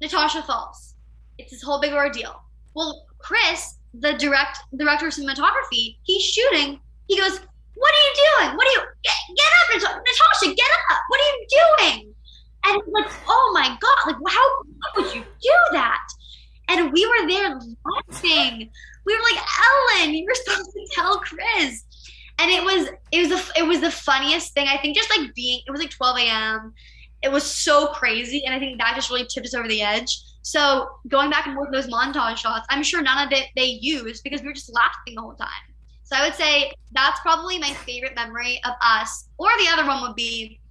Natasha 0.01 0.41
falls. 0.44 0.96
It's 1.38 1.51
this 1.51 1.62
whole 1.62 1.79
big 1.79 1.94
ordeal. 1.94 2.41
Well, 2.75 3.06
Chris, 3.20 3.75
the 3.94 4.13
direct 4.13 4.60
director 4.75 5.08
of 5.08 5.13
cinematography, 5.13 5.98
he's 6.03 6.24
shooting. 6.24 6.79
He 7.08 7.17
goes, 7.17 7.39
"What 7.74 7.94
are 7.94 8.03
you 8.08 8.13
doing? 8.15 8.58
What 8.58 8.67
are 8.67 8.72
you? 8.72 8.82
Get, 9.03 9.13
get 9.36 9.84
up, 9.84 10.01
Natasha! 10.06 10.53
Get 10.53 10.67
up! 10.91 11.00
What 11.08 11.20
are 11.20 11.24
you 11.24 11.48
doing?" 11.50 12.15
And 12.66 12.82
like, 12.92 13.12
"Oh 13.28 13.52
my 13.54 13.78
god! 13.80 14.08
Like, 14.08 14.34
how, 14.34 15.02
would 15.02 15.16
you 15.16 15.22
do 15.22 15.58
that?" 15.72 16.00
And 16.70 16.92
we 16.92 17.06
were 17.06 17.28
there 17.28 17.60
laughing. 17.86 18.70
We 19.06 19.16
were 19.16 19.22
like, 19.32 19.44
"Ellen, 19.66 20.14
you 20.14 20.26
were 20.26 20.36
supposed 20.46 20.72
to 20.72 20.88
tell 20.94 21.20
Chris." 21.20 21.84
And 22.40 22.52
it 22.52 22.64
was 22.64 22.90
it 23.12 23.28
was 23.28 23.30
the 23.30 23.60
it 23.60 23.64
was 23.64 23.82
the 23.82 23.92
funniest 23.92 24.54
thing. 24.54 24.68
I 24.68 24.78
think 24.78 24.96
just 24.96 25.10
like 25.16 25.34
being 25.34 25.62
it 25.66 25.72
was 25.72 25.82
like 25.82 25.92
12 25.92 26.18
a.m. 26.20 26.74
It 27.24 27.32
was 27.32 27.44
so 27.44 27.88
crazy, 27.88 28.44
and 28.46 28.54
I 28.54 28.60
think 28.60 28.80
that 28.80 28.96
just 28.96 29.10
really 29.10 29.26
tipped 29.26 29.48
us 29.48 29.54
over 29.54 29.68
the 29.68 29.82
edge. 29.82 30.20
So 30.48 30.88
going 31.10 31.30
back 31.30 31.46
and 31.46 31.56
forth 31.56 31.74
those 31.74 31.88
montage 31.88 32.38
shots, 32.38 32.66
I'm 32.70 32.82
sure 32.82 33.02
none 33.02 33.28
of 33.28 33.34
it 33.34 33.48
they 33.56 33.66
used 33.66 34.24
because 34.24 34.42
we 34.42 34.48
were 34.48 34.54
just 34.54 34.74
laughing 34.74 35.16
the 35.16 35.22
whole 35.22 35.34
time. 35.34 35.50
So 36.04 36.16
I 36.16 36.24
would 36.24 36.36
say 36.36 36.72
that's 36.94 37.20
probably 37.20 37.60
my 37.60 37.74
favorite 37.74 38.16
memory 38.16 38.62
of 38.64 38.72
us. 38.82 39.28
Or 39.38 39.50
the 39.58 39.68
other 39.68 39.86
one 39.86 40.02
would 40.04 40.16
be 40.16 40.62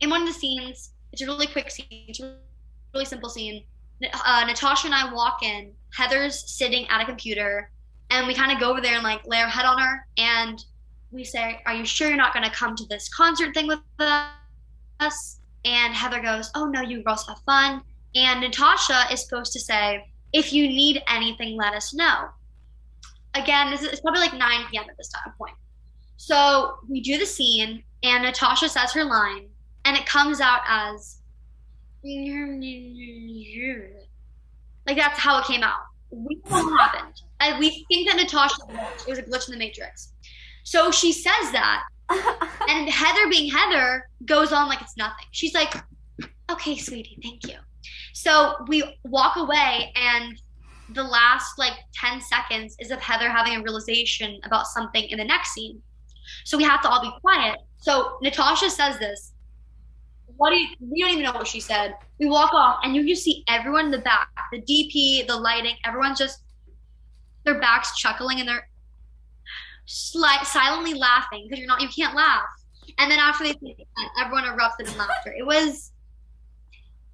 in 0.00 0.10
one 0.10 0.22
of 0.22 0.28
the 0.28 0.34
scenes. 0.34 0.92
It's 1.12 1.22
a 1.22 1.26
really 1.26 1.46
quick 1.46 1.70
scene. 1.70 1.86
It's 1.90 2.20
a 2.20 2.36
really 2.94 3.04
simple 3.04 3.30
scene. 3.30 3.64
Uh, 4.24 4.44
Natasha 4.46 4.86
and 4.86 4.94
I 4.94 5.12
walk 5.12 5.42
in. 5.42 5.72
Heather's 5.92 6.50
sitting 6.50 6.86
at 6.88 7.02
a 7.02 7.04
computer, 7.04 7.70
and 8.10 8.26
we 8.26 8.34
kind 8.34 8.52
of 8.52 8.60
go 8.60 8.70
over 8.70 8.80
there 8.80 8.94
and 8.94 9.02
like 9.02 9.26
lay 9.26 9.38
our 9.38 9.48
head 9.48 9.66
on 9.66 9.78
her, 9.78 10.06
and 10.16 10.64
we 11.10 11.24
say, 11.24 11.60
"Are 11.66 11.74
you 11.74 11.84
sure 11.84 12.08
you're 12.08 12.16
not 12.16 12.32
going 12.32 12.44
to 12.44 12.54
come 12.54 12.76
to 12.76 12.86
this 12.86 13.08
concert 13.08 13.52
thing 13.54 13.66
with 13.66 13.80
us?" 15.00 15.40
And 15.64 15.92
Heather 15.92 16.20
goes, 16.20 16.50
"Oh 16.54 16.66
no, 16.66 16.80
you 16.80 17.02
girls 17.02 17.26
have 17.26 17.40
fun." 17.44 17.82
And 18.14 18.40
Natasha 18.40 19.06
is 19.12 19.22
supposed 19.22 19.52
to 19.52 19.60
say, 19.60 20.04
"If 20.32 20.52
you 20.52 20.68
need 20.68 21.02
anything, 21.08 21.56
let 21.56 21.74
us 21.74 21.92
know." 21.92 22.28
Again, 23.34 23.70
this 23.70 23.82
is 23.82 23.88
it's 23.88 24.00
probably 24.00 24.20
like 24.20 24.34
9 24.34 24.66
p.m. 24.70 24.84
at 24.88 24.96
this 24.96 25.08
time 25.08 25.32
point. 25.36 25.54
So 26.16 26.76
we 26.88 27.00
do 27.00 27.18
the 27.18 27.26
scene, 27.26 27.82
and 28.02 28.22
Natasha 28.22 28.68
says 28.68 28.92
her 28.92 29.04
line, 29.04 29.48
and 29.84 29.96
it 29.96 30.06
comes 30.06 30.40
out 30.40 30.60
as 30.66 31.18
like 34.86 34.96
that's 34.96 35.18
how 35.18 35.38
it 35.40 35.46
came 35.46 35.62
out. 35.62 35.80
We 36.10 36.40
what 36.48 36.78
happened. 36.80 37.22
We 37.58 37.86
think 37.88 38.08
that 38.08 38.16
Natasha 38.16 38.56
it 38.70 39.08
was 39.08 39.18
a 39.18 39.22
glitch 39.22 39.48
in 39.48 39.52
the 39.52 39.58
matrix. 39.58 40.12
So 40.64 40.90
she 40.90 41.12
says 41.12 41.52
that, 41.52 41.82
and 42.68 42.88
Heather, 42.88 43.28
being 43.28 43.50
Heather, 43.50 44.08
goes 44.24 44.52
on 44.52 44.68
like 44.68 44.80
it's 44.80 44.96
nothing. 44.96 45.26
She's 45.30 45.54
like, 45.54 45.74
"Okay, 46.50 46.76
sweetie, 46.76 47.18
thank 47.22 47.46
you." 47.46 47.56
So 48.12 48.56
we 48.68 48.98
walk 49.04 49.36
away, 49.36 49.92
and 49.94 50.40
the 50.94 51.04
last 51.04 51.58
like 51.58 51.74
10 51.94 52.20
seconds 52.20 52.76
is 52.78 52.90
of 52.90 53.00
Heather 53.00 53.30
having 53.30 53.56
a 53.56 53.62
realization 53.62 54.40
about 54.44 54.66
something 54.66 55.04
in 55.04 55.18
the 55.18 55.24
next 55.24 55.52
scene. 55.52 55.80
So 56.44 56.56
we 56.56 56.64
have 56.64 56.82
to 56.82 56.88
all 56.88 57.00
be 57.00 57.12
quiet. 57.20 57.58
So 57.78 58.18
Natasha 58.22 58.70
says 58.70 58.98
this. 58.98 59.32
What 60.40 60.52
do 60.52 60.56
you, 60.56 60.68
we 60.80 61.02
don't 61.02 61.10
even 61.10 61.24
know 61.24 61.32
what 61.32 61.46
she 61.46 61.60
said. 61.60 61.94
We 62.18 62.24
walk 62.24 62.54
off 62.54 62.80
and 62.82 62.96
you 62.96 63.06
just 63.06 63.22
see 63.22 63.44
everyone 63.46 63.84
in 63.84 63.90
the 63.90 63.98
back, 63.98 64.30
the 64.50 64.62
DP, 64.62 65.26
the 65.26 65.36
lighting, 65.36 65.74
everyone's 65.84 66.18
just 66.18 66.38
their 67.44 67.60
backs 67.60 67.94
chuckling 67.98 68.40
and 68.40 68.48
they're 68.48 68.66
sli- 69.86 70.46
silently 70.46 70.94
laughing 70.94 71.44
because 71.44 71.58
you're 71.58 71.68
not, 71.68 71.82
you 71.82 71.90
can't 71.90 72.16
laugh. 72.16 72.46
And 72.96 73.10
then 73.10 73.18
after 73.18 73.44
they, 73.44 73.54
everyone 74.18 74.46
erupted 74.46 74.88
in 74.88 74.96
laughter. 74.96 75.34
It 75.36 75.44
was, 75.44 75.92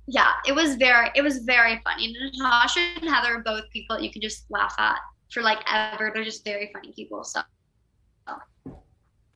yeah, 0.06 0.34
it 0.46 0.54
was 0.54 0.76
very, 0.76 1.10
it 1.16 1.22
was 1.22 1.38
very 1.38 1.80
funny. 1.82 2.14
Natasha 2.38 2.78
and 2.78 3.10
Heather 3.10 3.38
are 3.38 3.42
both 3.42 3.64
people 3.72 3.96
that 3.96 4.04
you 4.04 4.12
can 4.12 4.22
just 4.22 4.44
laugh 4.50 4.76
at 4.78 4.98
for 5.32 5.42
like 5.42 5.58
ever. 5.66 6.12
They're 6.14 6.22
just 6.22 6.44
very 6.44 6.70
funny 6.72 6.92
people. 6.94 7.24
So, 7.24 7.40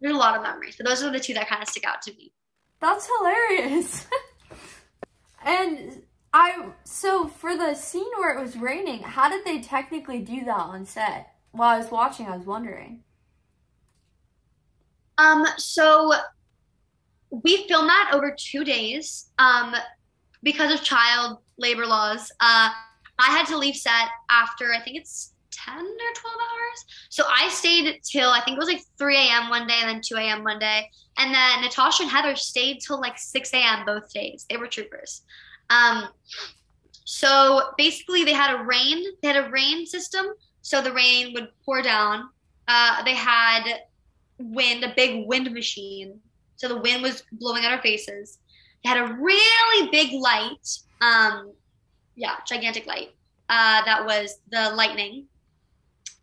there's 0.00 0.14
a 0.14 0.16
lot 0.16 0.36
of 0.36 0.44
memories, 0.44 0.76
but 0.76 0.86
those 0.86 1.02
are 1.02 1.10
the 1.10 1.18
two 1.18 1.34
that 1.34 1.48
kind 1.48 1.60
of 1.60 1.68
stick 1.68 1.84
out 1.84 2.02
to 2.02 2.12
me. 2.12 2.32
That's 2.80 3.08
hilarious. 3.18 4.06
and 5.44 6.02
I 6.32 6.70
so 6.84 7.28
for 7.28 7.56
the 7.56 7.74
scene 7.74 8.10
where 8.18 8.36
it 8.36 8.42
was 8.42 8.56
raining, 8.56 9.02
how 9.02 9.28
did 9.28 9.44
they 9.44 9.60
technically 9.60 10.20
do 10.20 10.44
that 10.44 10.56
on 10.56 10.84
set? 10.86 11.34
While 11.52 11.70
I 11.70 11.78
was 11.78 11.90
watching, 11.90 12.26
I 12.26 12.36
was 12.36 12.46
wondering. 12.46 13.02
Um, 15.18 15.44
so 15.58 16.12
we 17.30 17.66
filmed 17.68 17.88
that 17.88 18.10
over 18.14 18.34
two 18.36 18.64
days. 18.64 19.30
Um, 19.38 19.74
because 20.42 20.72
of 20.72 20.82
child 20.82 21.38
labor 21.58 21.86
laws, 21.86 22.30
uh, 22.40 22.70
I 23.18 23.30
had 23.30 23.46
to 23.48 23.58
leave 23.58 23.76
set 23.76 24.08
after 24.30 24.72
I 24.72 24.80
think 24.80 24.96
it's 24.96 25.34
10 25.50 25.76
or 25.76 25.82
12 25.82 26.36
hours. 26.36 26.84
So 27.08 27.24
I 27.28 27.48
stayed 27.48 28.00
till 28.02 28.30
I 28.30 28.40
think 28.40 28.56
it 28.56 28.58
was 28.58 28.68
like 28.68 28.82
3 28.98 29.16
a.m. 29.16 29.50
one 29.50 29.66
day 29.66 29.76
and 29.80 29.88
then 29.88 30.00
2 30.04 30.16
a.m. 30.16 30.44
one 30.44 30.58
day. 30.58 30.88
And 31.18 31.34
then 31.34 31.62
Natasha 31.62 32.02
and 32.02 32.10
Heather 32.10 32.36
stayed 32.36 32.80
till 32.80 33.00
like 33.00 33.18
6 33.18 33.52
a.m. 33.54 33.84
both 33.84 34.12
days. 34.12 34.46
They 34.48 34.56
were 34.56 34.66
troopers. 34.66 35.22
Um, 35.70 36.08
so 37.04 37.72
basically, 37.76 38.24
they 38.24 38.32
had 38.32 38.54
a 38.54 38.62
rain. 38.64 39.04
They 39.20 39.28
had 39.28 39.44
a 39.44 39.50
rain 39.50 39.86
system, 39.86 40.26
so 40.62 40.80
the 40.80 40.92
rain 40.92 41.34
would 41.34 41.48
pour 41.64 41.82
down. 41.82 42.28
Uh, 42.68 43.02
they 43.02 43.14
had 43.14 43.64
wind, 44.38 44.84
a 44.84 44.92
big 44.96 45.26
wind 45.26 45.50
machine, 45.52 46.20
so 46.56 46.68
the 46.68 46.78
wind 46.78 47.02
was 47.02 47.24
blowing 47.32 47.64
at 47.64 47.72
our 47.72 47.82
faces. 47.82 48.38
They 48.84 48.90
had 48.90 48.98
a 48.98 49.14
really 49.14 49.90
big 49.90 50.12
light, 50.12 50.66
um, 51.00 51.52
yeah, 52.14 52.36
gigantic 52.46 52.86
light. 52.86 53.10
Uh, 53.48 53.84
that 53.84 54.06
was 54.06 54.38
the 54.50 54.70
lightning, 54.74 55.26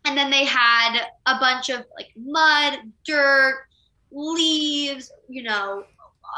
and 0.08 0.16
then 0.16 0.30
they 0.30 0.46
had 0.46 1.06
a 1.26 1.38
bunch 1.38 1.68
of 1.68 1.84
like 1.94 2.08
mud, 2.16 2.78
dirt, 3.04 3.66
leaves, 4.10 5.12
you 5.28 5.42
know, 5.42 5.84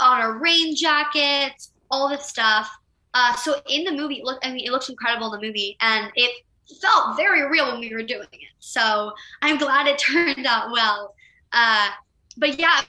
on 0.01 0.21
our 0.21 0.39
rain 0.39 0.75
jackets, 0.75 1.71
all 1.89 2.09
this 2.09 2.27
stuff. 2.27 2.69
Uh, 3.15 3.35
so 3.37 3.61
in 3.69 3.85
the 3.85 3.93
movie, 3.93 4.23
look, 4.25 4.41
I 4.43 4.53
mean, 4.53 4.67
it 4.67 4.73
looks 4.73 4.89
incredible 4.89 5.33
in 5.33 5.41
the 5.41 5.47
movie, 5.47 5.77
and 5.81 6.11
it 6.17 6.45
felt 6.81 7.17
very 7.17 7.49
real 7.49 7.71
when 7.71 7.81
we 7.81 7.95
were 7.95 8.03
doing 8.03 8.27
it. 8.33 8.53
So 8.59 9.13
I'm 9.41 9.57
glad 9.57 9.87
it 9.87 9.99
turned 10.11 10.47
out 10.47 10.73
well. 10.73 11.15
Uh, 11.53 11.91
but 12.39 12.59
yeah, 12.59 12.81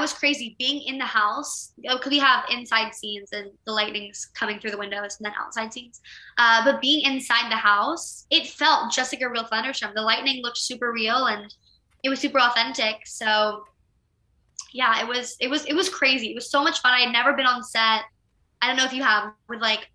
was 0.00 0.12
crazy 0.12 0.56
being 0.58 0.82
in 0.82 0.98
the 0.98 1.04
house 1.04 1.72
because 1.82 2.10
we 2.10 2.18
have 2.18 2.44
inside 2.50 2.94
scenes 2.94 3.30
and 3.32 3.50
the 3.66 3.72
lightning's 3.72 4.26
coming 4.26 4.58
through 4.58 4.70
the 4.70 4.78
windows 4.78 5.16
and 5.18 5.26
then 5.26 5.32
outside 5.38 5.72
scenes. 5.72 6.00
Uh, 6.38 6.64
but 6.64 6.80
being 6.80 7.04
inside 7.04 7.50
the 7.50 7.56
house, 7.56 8.26
it 8.30 8.46
felt 8.48 8.92
just 8.92 9.12
like 9.12 9.22
a 9.22 9.28
real 9.28 9.44
thunderstorm. 9.44 9.92
The 9.94 10.02
lightning 10.02 10.42
looked 10.42 10.58
super 10.58 10.92
real 10.92 11.26
and 11.26 11.52
it 12.04 12.08
was 12.08 12.20
super 12.20 12.40
authentic. 12.40 13.06
So 13.06 13.64
yeah, 14.72 15.00
it 15.00 15.08
was 15.08 15.36
it 15.40 15.48
was 15.48 15.64
it 15.66 15.74
was 15.74 15.88
crazy. 15.88 16.30
It 16.30 16.34
was 16.34 16.50
so 16.50 16.62
much 16.62 16.80
fun. 16.80 16.92
I 16.92 17.00
had 17.00 17.12
never 17.12 17.32
been 17.34 17.46
on 17.46 17.62
set. 17.62 18.02
I 18.60 18.66
don't 18.66 18.76
know 18.76 18.84
if 18.84 18.92
you 18.92 19.02
have 19.02 19.32
with 19.48 19.60
like 19.60 19.88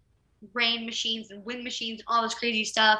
rain 0.53 0.85
machines 0.85 1.31
and 1.31 1.43
wind 1.45 1.63
machines 1.63 2.01
all 2.07 2.21
this 2.21 2.33
crazy 2.33 2.65
stuff. 2.65 2.99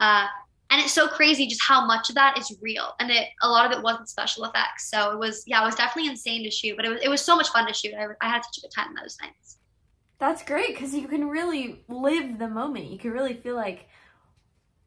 Uh, 0.00 0.26
and 0.70 0.82
it's 0.82 0.92
so 0.92 1.08
crazy 1.08 1.46
just 1.46 1.62
how 1.62 1.86
much 1.86 2.08
of 2.08 2.14
that 2.14 2.38
is 2.38 2.56
real, 2.60 2.92
and 3.00 3.10
it 3.10 3.28
a 3.42 3.48
lot 3.48 3.66
of 3.66 3.76
it 3.76 3.82
wasn't 3.82 4.08
special 4.08 4.44
effects. 4.44 4.90
So 4.90 5.12
it 5.12 5.18
was 5.18 5.44
yeah, 5.46 5.62
it 5.62 5.64
was 5.64 5.74
definitely 5.74 6.10
insane 6.10 6.44
to 6.44 6.50
shoot, 6.50 6.76
but 6.76 6.84
it 6.84 6.90
was 6.90 7.00
it 7.02 7.08
was 7.08 7.20
so 7.20 7.36
much 7.36 7.48
fun 7.48 7.66
to 7.66 7.74
shoot. 7.74 7.94
I, 7.94 8.06
I 8.20 8.28
had 8.28 8.44
such 8.44 8.58
a 8.58 8.60
good 8.62 8.72
time 8.74 8.94
those 8.94 9.16
nights. 9.22 9.58
That's 10.18 10.42
great 10.42 10.74
because 10.74 10.94
you 10.94 11.06
can 11.06 11.28
really 11.28 11.84
live 11.88 12.38
the 12.38 12.48
moment. 12.48 12.86
You 12.86 12.98
can 12.98 13.12
really 13.12 13.34
feel 13.34 13.54
like 13.54 13.88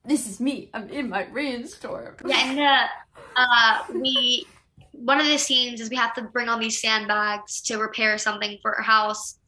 this 0.05 0.27
is 0.27 0.39
me. 0.39 0.69
I'm 0.73 0.89
in 0.89 1.09
my 1.09 1.25
rainstorm. 1.31 2.15
Yeah, 2.25 2.49
and 2.49 2.59
uh, 2.59 2.87
uh, 3.35 3.83
we 3.93 4.45
one 4.91 5.19
of 5.19 5.27
the 5.27 5.37
scenes 5.37 5.79
is 5.79 5.89
we 5.89 5.95
have 5.95 6.13
to 6.15 6.23
bring 6.23 6.49
all 6.49 6.59
these 6.59 6.81
sandbags 6.81 7.61
to 7.61 7.77
repair 7.77 8.17
something 8.17 8.57
for 8.61 8.75
our 8.75 8.83
house, 8.83 9.39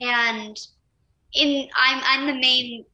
and 0.00 0.56
in 1.34 1.68
I'm 1.74 2.02
I'm 2.04 2.26
the 2.26 2.40
main 2.40 2.84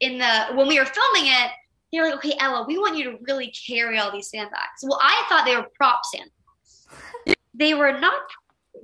in 0.00 0.18
the 0.18 0.46
when 0.54 0.68
we 0.68 0.78
were 0.78 0.86
filming 0.86 1.30
it. 1.30 1.50
They're 1.92 2.04
like, 2.04 2.16
okay, 2.16 2.34
Ella, 2.38 2.64
we 2.66 2.78
want 2.78 2.96
you 2.96 3.04
to 3.04 3.18
really 3.26 3.52
carry 3.66 3.98
all 3.98 4.12
these 4.12 4.30
sandbags. 4.30 4.82
Well, 4.82 4.98
I 5.02 5.24
thought 5.28 5.44
they 5.46 5.56
were 5.56 5.68
prop 5.74 6.02
sandbags. 6.04 7.36
they 7.54 7.74
were 7.74 7.98
not. 7.98 8.22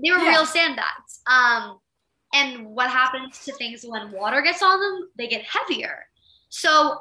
They 0.03 0.11
were 0.11 0.19
yeah. 0.19 0.31
real 0.31 0.47
sandbags. 0.47 1.21
Um, 1.27 1.79
and 2.33 2.67
what 2.67 2.91
happens 2.91 3.45
to 3.45 3.53
things 3.53 3.85
when 3.87 4.11
water 4.11 4.43
gets 4.43 4.63
on 4.63 4.81
them? 4.81 5.09
They 5.17 5.29
get 5.29 5.43
heavier. 5.43 6.05
So 6.49 6.99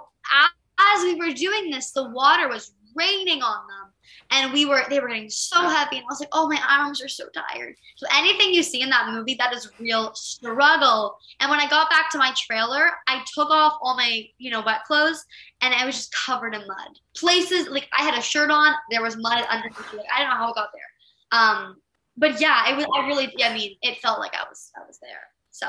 as 0.80 1.04
we 1.04 1.16
were 1.16 1.34
doing 1.34 1.70
this, 1.72 1.92
the 1.92 2.10
water 2.10 2.48
was 2.48 2.74
raining 2.96 3.42
on 3.42 3.68
them 3.68 3.93
and 4.32 4.52
we 4.54 4.66
were 4.66 4.84
they 4.90 5.00
were 5.00 5.08
getting 5.08 5.30
so 5.30 5.60
heavy 5.62 5.98
and 5.98 6.04
i 6.04 6.10
was 6.10 6.20
like 6.20 6.30
oh 6.32 6.48
my 6.48 6.60
arms 6.70 7.02
are 7.02 7.08
so 7.08 7.26
tired. 7.30 7.76
So 7.98 8.06
anything 8.14 8.54
you 8.54 8.64
see 8.64 8.82
in 8.82 8.90
that 8.90 9.10
movie 9.10 9.36
that 9.36 9.54
is 9.54 9.70
real 9.80 10.14
struggle. 10.16 11.18
And 11.40 11.50
when 11.50 11.60
i 11.60 11.68
got 11.68 11.90
back 11.90 12.10
to 12.12 12.18
my 12.18 12.34
trailer 12.36 12.92
i 13.08 13.24
took 13.34 13.50
off 13.50 13.78
all 13.82 13.96
my 13.96 14.26
you 14.38 14.52
know 14.52 14.62
wet 14.66 14.84
clothes 14.86 15.24
and 15.62 15.74
i 15.74 15.86
was 15.86 15.96
just 15.96 16.14
covered 16.14 16.56
in 16.56 16.62
mud. 16.62 16.90
Places 17.16 17.68
like 17.68 17.88
i 17.98 18.04
had 18.04 18.18
a 18.18 18.22
shirt 18.22 18.50
on 18.50 18.74
there 18.90 19.02
was 19.02 19.18
mud 19.18 19.46
underneath 19.50 19.94
like, 19.94 20.06
i 20.14 20.20
don't 20.20 20.30
know 20.30 20.38
how 20.38 20.52
it 20.52 20.56
got 20.56 20.70
there. 20.74 21.40
Um 21.40 21.78
but 22.18 22.40
yeah 22.40 22.70
it 22.70 22.76
was 22.76 22.86
i 22.96 23.08
really 23.08 23.34
i 23.44 23.54
mean 23.54 23.76
it 23.82 23.98
felt 24.00 24.20
like 24.20 24.34
i 24.36 24.44
was 24.48 24.72
i 24.76 24.86
was 24.86 25.00
there. 25.00 25.28
So 25.52 25.68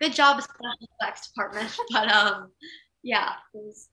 good 0.00 0.12
job 0.12 0.40
special 0.42 0.88
effects 1.00 1.28
department. 1.28 1.76
But 1.90 2.10
um 2.10 2.50
yeah 3.02 3.32
was, 3.52 3.88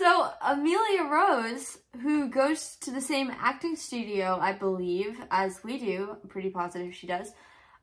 so 0.00 0.30
amelia 0.40 1.04
rose 1.04 1.76
who 2.00 2.30
goes 2.30 2.76
to 2.80 2.90
the 2.90 3.02
same 3.02 3.30
acting 3.38 3.76
studio 3.76 4.38
i 4.40 4.50
believe 4.50 5.20
as 5.30 5.62
we 5.62 5.78
do 5.78 6.16
I'm 6.22 6.28
pretty 6.30 6.48
positive 6.48 6.94
she 6.94 7.06
does 7.06 7.32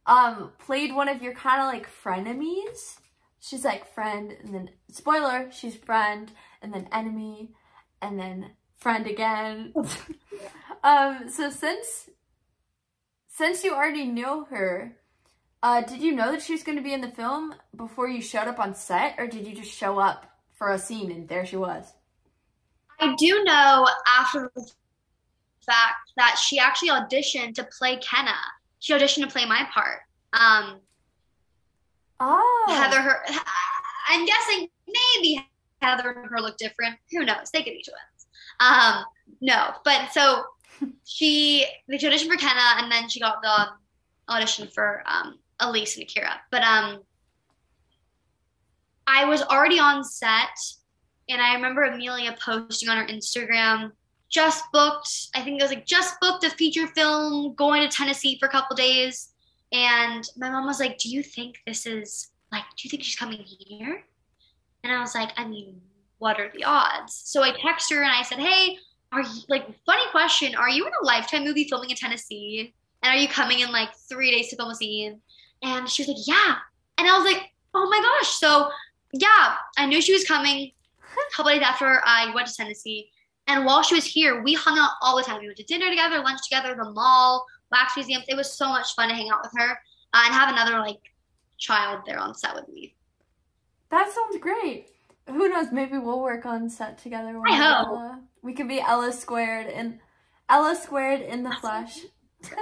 um 0.08 0.52
played 0.58 0.96
one 0.96 1.10
of 1.10 1.22
your 1.22 1.36
kind 1.36 1.62
of 1.62 1.68
like 1.68 1.88
frenemies 1.88 2.98
she's 3.40 3.64
like 3.64 3.94
friend 3.94 4.36
and 4.44 4.52
then 4.52 4.70
spoiler 4.90 5.52
she's 5.52 5.76
friend 5.76 6.32
and 6.64 6.74
then 6.74 6.90
enemy 6.92 7.52
and 8.02 8.20
then 8.20 8.50
friend 8.80 9.06
again 9.06 9.76
um 10.84 11.30
so 11.30 11.52
since 11.52 12.10
since 13.28 13.64
you 13.64 13.76
already 13.76 14.08
know 14.08 14.46
her 14.46 14.98
uh, 15.62 15.82
did 15.82 16.02
you 16.02 16.16
know 16.16 16.32
that 16.32 16.42
she 16.42 16.54
was 16.54 16.64
going 16.64 16.78
to 16.78 16.84
be 16.84 16.94
in 16.94 17.02
the 17.02 17.10
film 17.10 17.54
before 17.76 18.08
you 18.08 18.22
showed 18.22 18.48
up 18.48 18.60
on 18.60 18.76
set, 18.76 19.16
or 19.18 19.26
did 19.26 19.48
you 19.48 19.56
just 19.56 19.72
show 19.72 19.98
up 19.98 20.28
for 20.54 20.70
a 20.70 20.78
scene 20.78 21.12
and 21.12 21.28
there 21.28 21.48
she 21.48 21.58
was? 21.58 21.94
I 23.00 23.16
do 23.16 23.44
know 23.44 23.88
after 24.08 24.52
the 24.56 24.72
fact 25.66 26.12
that 26.16 26.38
she 26.42 26.60
actually 26.60 26.90
auditioned 26.90 27.54
to 27.56 27.68
play 27.78 27.98
Kenna. 27.98 28.36
She 28.80 28.94
auditioned 28.94 29.24
to 29.24 29.28
play 29.28 29.46
my 29.46 29.68
part. 29.74 30.00
Um, 30.34 30.80
oh. 32.20 32.66
Heather, 32.70 33.02
her, 33.02 33.24
I'm 34.10 34.26
guessing 34.26 34.68
maybe 34.88 35.48
Heather 35.82 36.12
and 36.12 36.30
her 36.30 36.40
look 36.40 36.58
different. 36.58 36.98
Who 37.12 37.26
knows? 37.26 37.52
They 37.52 37.60
could 37.64 37.74
be 37.74 37.84
twins. 37.84 38.28
Um, 38.60 39.04
no, 39.42 39.72
but 39.84 40.12
so 40.12 40.44
she, 41.06 41.66
they 41.88 41.98
auditioned 41.98 42.28
for 42.28 42.38
Kenna, 42.38 42.78
and 42.78 42.92
then 42.92 43.10
she 43.10 43.20
got 43.20 43.42
the 43.42 43.68
audition 44.34 44.68
for 44.68 45.04
um, 45.06 45.40
Elise 45.60 45.96
and 45.96 46.04
Akira. 46.04 46.42
But 46.52 46.64
um, 46.64 47.02
I 49.06 49.26
was 49.26 49.42
already 49.44 49.80
on 49.80 50.04
set, 50.04 50.58
and 51.30 51.42
I 51.42 51.54
remember 51.54 51.84
Amelia 51.84 52.36
posting 52.44 52.90
on 52.90 52.98
her 52.98 53.08
Instagram, 53.08 53.92
just 54.30 54.64
booked. 54.72 55.28
I 55.36 55.42
think 55.42 55.60
it 55.60 55.64
was 55.64 55.72
like 55.72 55.86
just 55.86 56.20
booked 56.20 56.44
a 56.44 56.50
feature 56.50 56.88
film, 56.88 57.56
going 57.56 57.82
to 57.82 57.96
Tennessee 57.96 58.38
for 58.40 58.48
a 58.48 58.52
couple 58.52 58.76
days. 58.76 59.30
And 59.72 60.28
my 60.38 60.50
mom 60.50 60.66
was 60.66 60.80
like, 60.80 60.98
"Do 60.98 61.10
you 61.10 61.24
think 61.24 61.60
this 61.66 61.86
is 61.86 62.30
like? 62.52 62.64
Do 62.78 62.84
you 62.84 62.90
think 62.90 63.04
she's 63.04 63.16
coming 63.16 63.40
here?" 63.44 64.04
And 64.84 64.94
I 64.94 65.00
was 65.00 65.16
like, 65.16 65.32
"I 65.38 65.46
mean, 65.46 65.82
what 66.20 66.40
are 66.40 66.52
the 66.54 66.64
odds?" 66.64 67.22
So 67.26 67.44
I 67.44 67.52
texted 67.52 67.96
her 67.96 68.04
and 68.04 68.12
I 68.12 68.24
said, 68.24 68.40
"Hey." 68.40 68.78
Are 69.14 69.22
you 69.22 69.42
like 69.48 69.66
funny 69.86 70.04
question? 70.12 70.54
Are 70.54 70.70
you 70.70 70.86
in 70.86 70.92
a 71.02 71.06
lifetime 71.06 71.46
movie 71.46 71.66
filming 71.70 71.92
in 71.92 71.96
Tennessee? 71.96 72.74
And 73.02 73.16
are 73.16 73.18
you 73.18 73.30
coming 73.30 73.62
in 73.62 73.72
like 73.72 73.96
three 74.10 74.32
days 74.32 74.50
to 74.50 74.58
film 74.58 74.70
a 74.70 74.76
scene? 74.76 75.22
And 75.64 75.90
she 75.90 76.04
was 76.04 76.10
like, 76.10 76.28
yeah. 76.28 76.56
And 76.98 77.08
I 77.08 77.18
was 77.18 77.24
like, 77.24 77.50
oh 77.74 77.90
my 77.90 78.02
gosh. 78.02 78.32
So 78.32 78.70
yeah, 79.14 79.56
I 79.78 79.86
knew 79.86 80.02
she 80.02 80.12
was 80.12 80.26
coming 80.26 80.72
a 81.16 81.36
couple 81.36 81.52
days 81.52 81.62
after 81.62 82.02
I 82.06 82.34
went 82.34 82.48
to 82.48 82.56
Tennessee. 82.56 83.10
And 83.48 83.66
while 83.66 83.82
she 83.82 83.96
was 83.96 84.06
here, 84.06 84.44
we 84.44 84.54
hung 84.54 84.78
out 84.78 84.92
all 85.02 85.16
the 85.16 85.24
time. 85.24 85.40
We 85.40 85.48
went 85.48 85.58
to 85.58 85.64
dinner 85.64 85.90
together, 85.90 86.20
lunch 86.20 86.42
together, 86.50 86.76
the 86.76 86.92
mall, 86.92 87.46
wax 87.72 87.96
museums. 87.96 88.26
It 88.28 88.36
was 88.36 88.52
so 88.52 88.68
much 88.68 88.94
fun 88.94 89.10
to 89.10 89.16
hang 89.16 89.30
out 89.30 89.40
with 89.42 89.52
her 89.56 89.72
uh, 90.14 90.24
and 90.26 90.34
have 90.34 90.50
another 90.50 90.80
like 90.80 91.00
child 91.58 92.02
there 92.06 92.20
on 92.20 92.36
set 92.36 92.56
with 92.56 92.68
me. 92.70 92.96
That 93.90 94.12
sounds 94.12 94.38
great. 94.42 94.90
Who 95.28 95.50
knows? 95.50 95.72
Maybe 95.72 95.98
we'll 95.98 96.22
work 96.22 96.46
on 96.46 96.70
set 96.70 96.98
together. 96.98 97.40
I 97.48 97.56
hope 97.56 97.88
Ella. 97.88 98.22
we 98.42 98.54
could 98.54 98.68
be 98.68 98.82
Ella 98.82 99.14
squared 99.14 99.68
and 99.68 100.00
Ella 100.50 100.76
squared 100.76 101.22
in 101.22 101.44
the 101.44 101.56
flesh. 101.62 102.00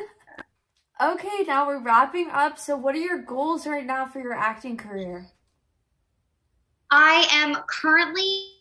Okay, 1.02 1.44
now 1.46 1.68
we're 1.68 1.84
wrapping 1.84 2.30
up. 2.32 2.58
So 2.58 2.78
what 2.78 2.96
are 2.96 3.00
your 3.00 3.22
goals 3.22 3.68
right 3.68 3.86
now 3.86 4.06
for 4.06 4.22
your 4.22 4.34
acting 4.34 4.78
career? 4.78 5.28
I 6.92 7.28
am 7.32 7.56
currently 7.68 8.52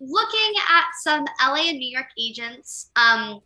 looking 0.00 0.54
at 0.70 0.84
some 1.02 1.24
LA 1.40 1.68
and 1.68 1.78
New 1.78 1.88
York 1.88 2.08
agents. 2.18 2.90
Um, 2.96 3.40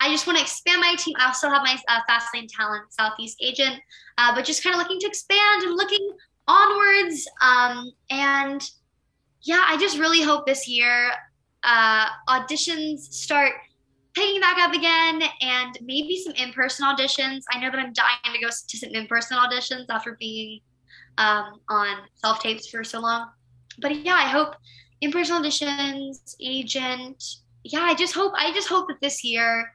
I 0.00 0.10
just 0.10 0.26
want 0.26 0.38
to 0.38 0.42
expand 0.42 0.80
my 0.80 0.94
team. 0.98 1.14
I 1.18 1.26
also 1.26 1.48
have 1.48 1.62
my 1.62 1.78
uh, 1.88 2.00
Fastlane 2.08 2.48
Talent 2.54 2.92
Southeast 2.92 3.38
agent, 3.40 3.76
uh, 4.18 4.34
but 4.34 4.44
just 4.44 4.62
kind 4.62 4.74
of 4.74 4.78
looking 4.78 4.98
to 5.00 5.06
expand 5.06 5.62
and 5.62 5.76
looking 5.76 6.10
onwards. 6.48 7.28
Um, 7.40 7.90
and 8.10 8.62
yeah, 9.42 9.64
I 9.66 9.76
just 9.78 9.98
really 9.98 10.22
hope 10.22 10.46
this 10.46 10.68
year 10.68 11.10
uh, 11.62 12.06
auditions 12.28 13.00
start– 13.00 13.52
picking 14.14 14.40
back 14.40 14.58
up 14.58 14.74
again 14.74 15.22
and 15.40 15.78
maybe 15.82 16.20
some 16.22 16.34
in-person 16.34 16.84
auditions. 16.86 17.42
I 17.50 17.58
know 17.60 17.70
that 17.70 17.78
I'm 17.78 17.92
dying 17.92 18.34
to 18.34 18.40
go 18.40 18.48
to 18.48 18.78
some 18.78 18.90
in-person 18.90 19.36
auditions 19.38 19.86
after 19.88 20.16
being 20.18 20.60
um, 21.18 21.60
on 21.68 21.96
self-tapes 22.14 22.68
for 22.68 22.84
so 22.84 23.00
long. 23.00 23.28
But 23.78 24.04
yeah, 24.04 24.14
I 24.14 24.28
hope 24.28 24.54
in-person 25.00 25.42
auditions, 25.42 26.36
agent. 26.40 27.22
Yeah, 27.64 27.82
I 27.82 27.94
just 27.94 28.14
hope 28.14 28.32
I 28.36 28.52
just 28.52 28.68
hope 28.68 28.88
that 28.88 29.00
this 29.00 29.24
year 29.24 29.72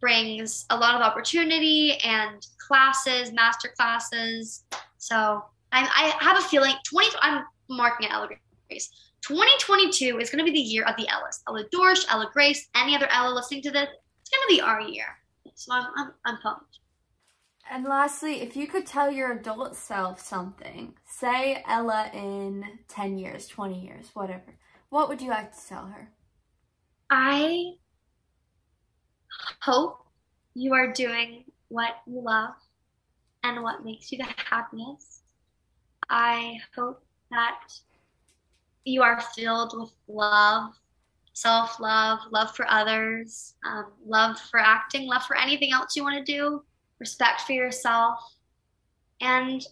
brings 0.00 0.66
a 0.70 0.76
lot 0.76 0.94
of 0.94 1.02
opportunity 1.02 1.98
and 2.04 2.46
classes, 2.58 3.32
master 3.32 3.72
classes. 3.76 4.64
So 4.98 5.44
I, 5.72 6.14
I 6.20 6.24
have 6.24 6.38
a 6.38 6.42
feeling 6.42 6.74
20. 6.88 7.16
I'm 7.20 7.44
marking 7.68 8.08
it 8.08 8.12
Ella 8.12 8.28
Grace. 8.68 8.90
2022 9.26 10.18
is 10.18 10.30
going 10.30 10.44
to 10.44 10.50
be 10.50 10.56
the 10.56 10.64
year 10.64 10.84
of 10.84 10.96
the 10.96 11.08
Ellas. 11.08 11.42
Ella 11.46 11.64
Dorsch, 11.72 12.04
Ella 12.08 12.30
Grace, 12.32 12.68
any 12.74 12.96
other 12.96 13.08
Ella 13.10 13.34
listening 13.34 13.62
to 13.62 13.70
this, 13.70 13.88
it's 14.22 14.30
going 14.30 14.48
to 14.48 14.54
be 14.54 14.60
our 14.60 14.80
year. 14.80 15.06
So 15.54 15.74
I'm, 15.74 15.86
I'm, 15.96 16.12
I'm 16.24 16.38
pumped. 16.38 16.78
And 17.72 17.84
lastly, 17.84 18.40
if 18.42 18.56
you 18.56 18.66
could 18.66 18.84
tell 18.84 19.12
your 19.12 19.30
adult 19.30 19.76
self 19.76 20.20
something, 20.20 20.94
say 21.06 21.62
Ella 21.68 22.10
in 22.12 22.64
10 22.88 23.16
years, 23.16 23.46
20 23.46 23.80
years, 23.80 24.10
whatever, 24.12 24.58
what 24.88 25.08
would 25.08 25.22
you 25.22 25.30
like 25.30 25.52
to 25.52 25.68
tell 25.68 25.86
her? 25.86 26.10
I 27.10 27.74
hope 29.60 30.04
you 30.54 30.74
are 30.74 30.92
doing 30.92 31.44
what 31.68 31.98
you 32.08 32.20
love 32.20 32.54
and 33.44 33.62
what 33.62 33.84
makes 33.84 34.10
you 34.10 34.18
the 34.18 34.26
happiest. 34.36 35.22
I 36.08 36.58
hope 36.74 37.00
that 37.30 37.60
you 38.84 39.02
are 39.02 39.20
filled 39.20 39.78
with 39.78 39.92
love, 40.08 40.72
self 41.34 41.78
love, 41.78 42.18
love 42.32 42.50
for 42.56 42.66
others, 42.68 43.54
um, 43.64 43.92
love 44.04 44.40
for 44.40 44.58
acting, 44.58 45.06
love 45.06 45.22
for 45.22 45.38
anything 45.38 45.72
else 45.72 45.94
you 45.94 46.02
want 46.02 46.26
to 46.26 46.32
do, 46.32 46.64
respect 47.00 47.40
for 47.42 47.52
yourself. 47.52 48.20
And 49.20 49.62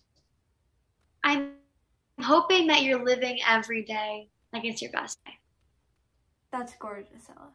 I'm 1.23 1.53
hoping 2.21 2.67
that 2.69 2.83
you're 2.83 3.05
living 3.05 3.39
every 3.49 3.85
day 3.85 4.29
like 4.53 4.65
it's 4.65 4.83
your 4.83 4.91
best 4.91 5.19
day. 5.25 5.33
That's 6.51 6.75
gorgeous, 6.77 7.29
Ella. 7.29 7.51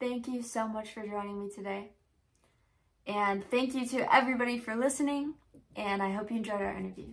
Thank 0.00 0.26
you 0.26 0.42
so 0.42 0.66
much 0.66 0.90
for 0.90 1.06
joining 1.06 1.44
me 1.44 1.48
today. 1.54 1.92
And 3.06 3.44
thank 3.50 3.74
you 3.74 3.86
to 3.86 4.14
everybody 4.14 4.58
for 4.58 4.74
listening. 4.74 5.34
And 5.76 6.02
I 6.02 6.12
hope 6.12 6.30
you 6.30 6.38
enjoyed 6.38 6.60
our 6.60 6.76
interview. 6.76 7.12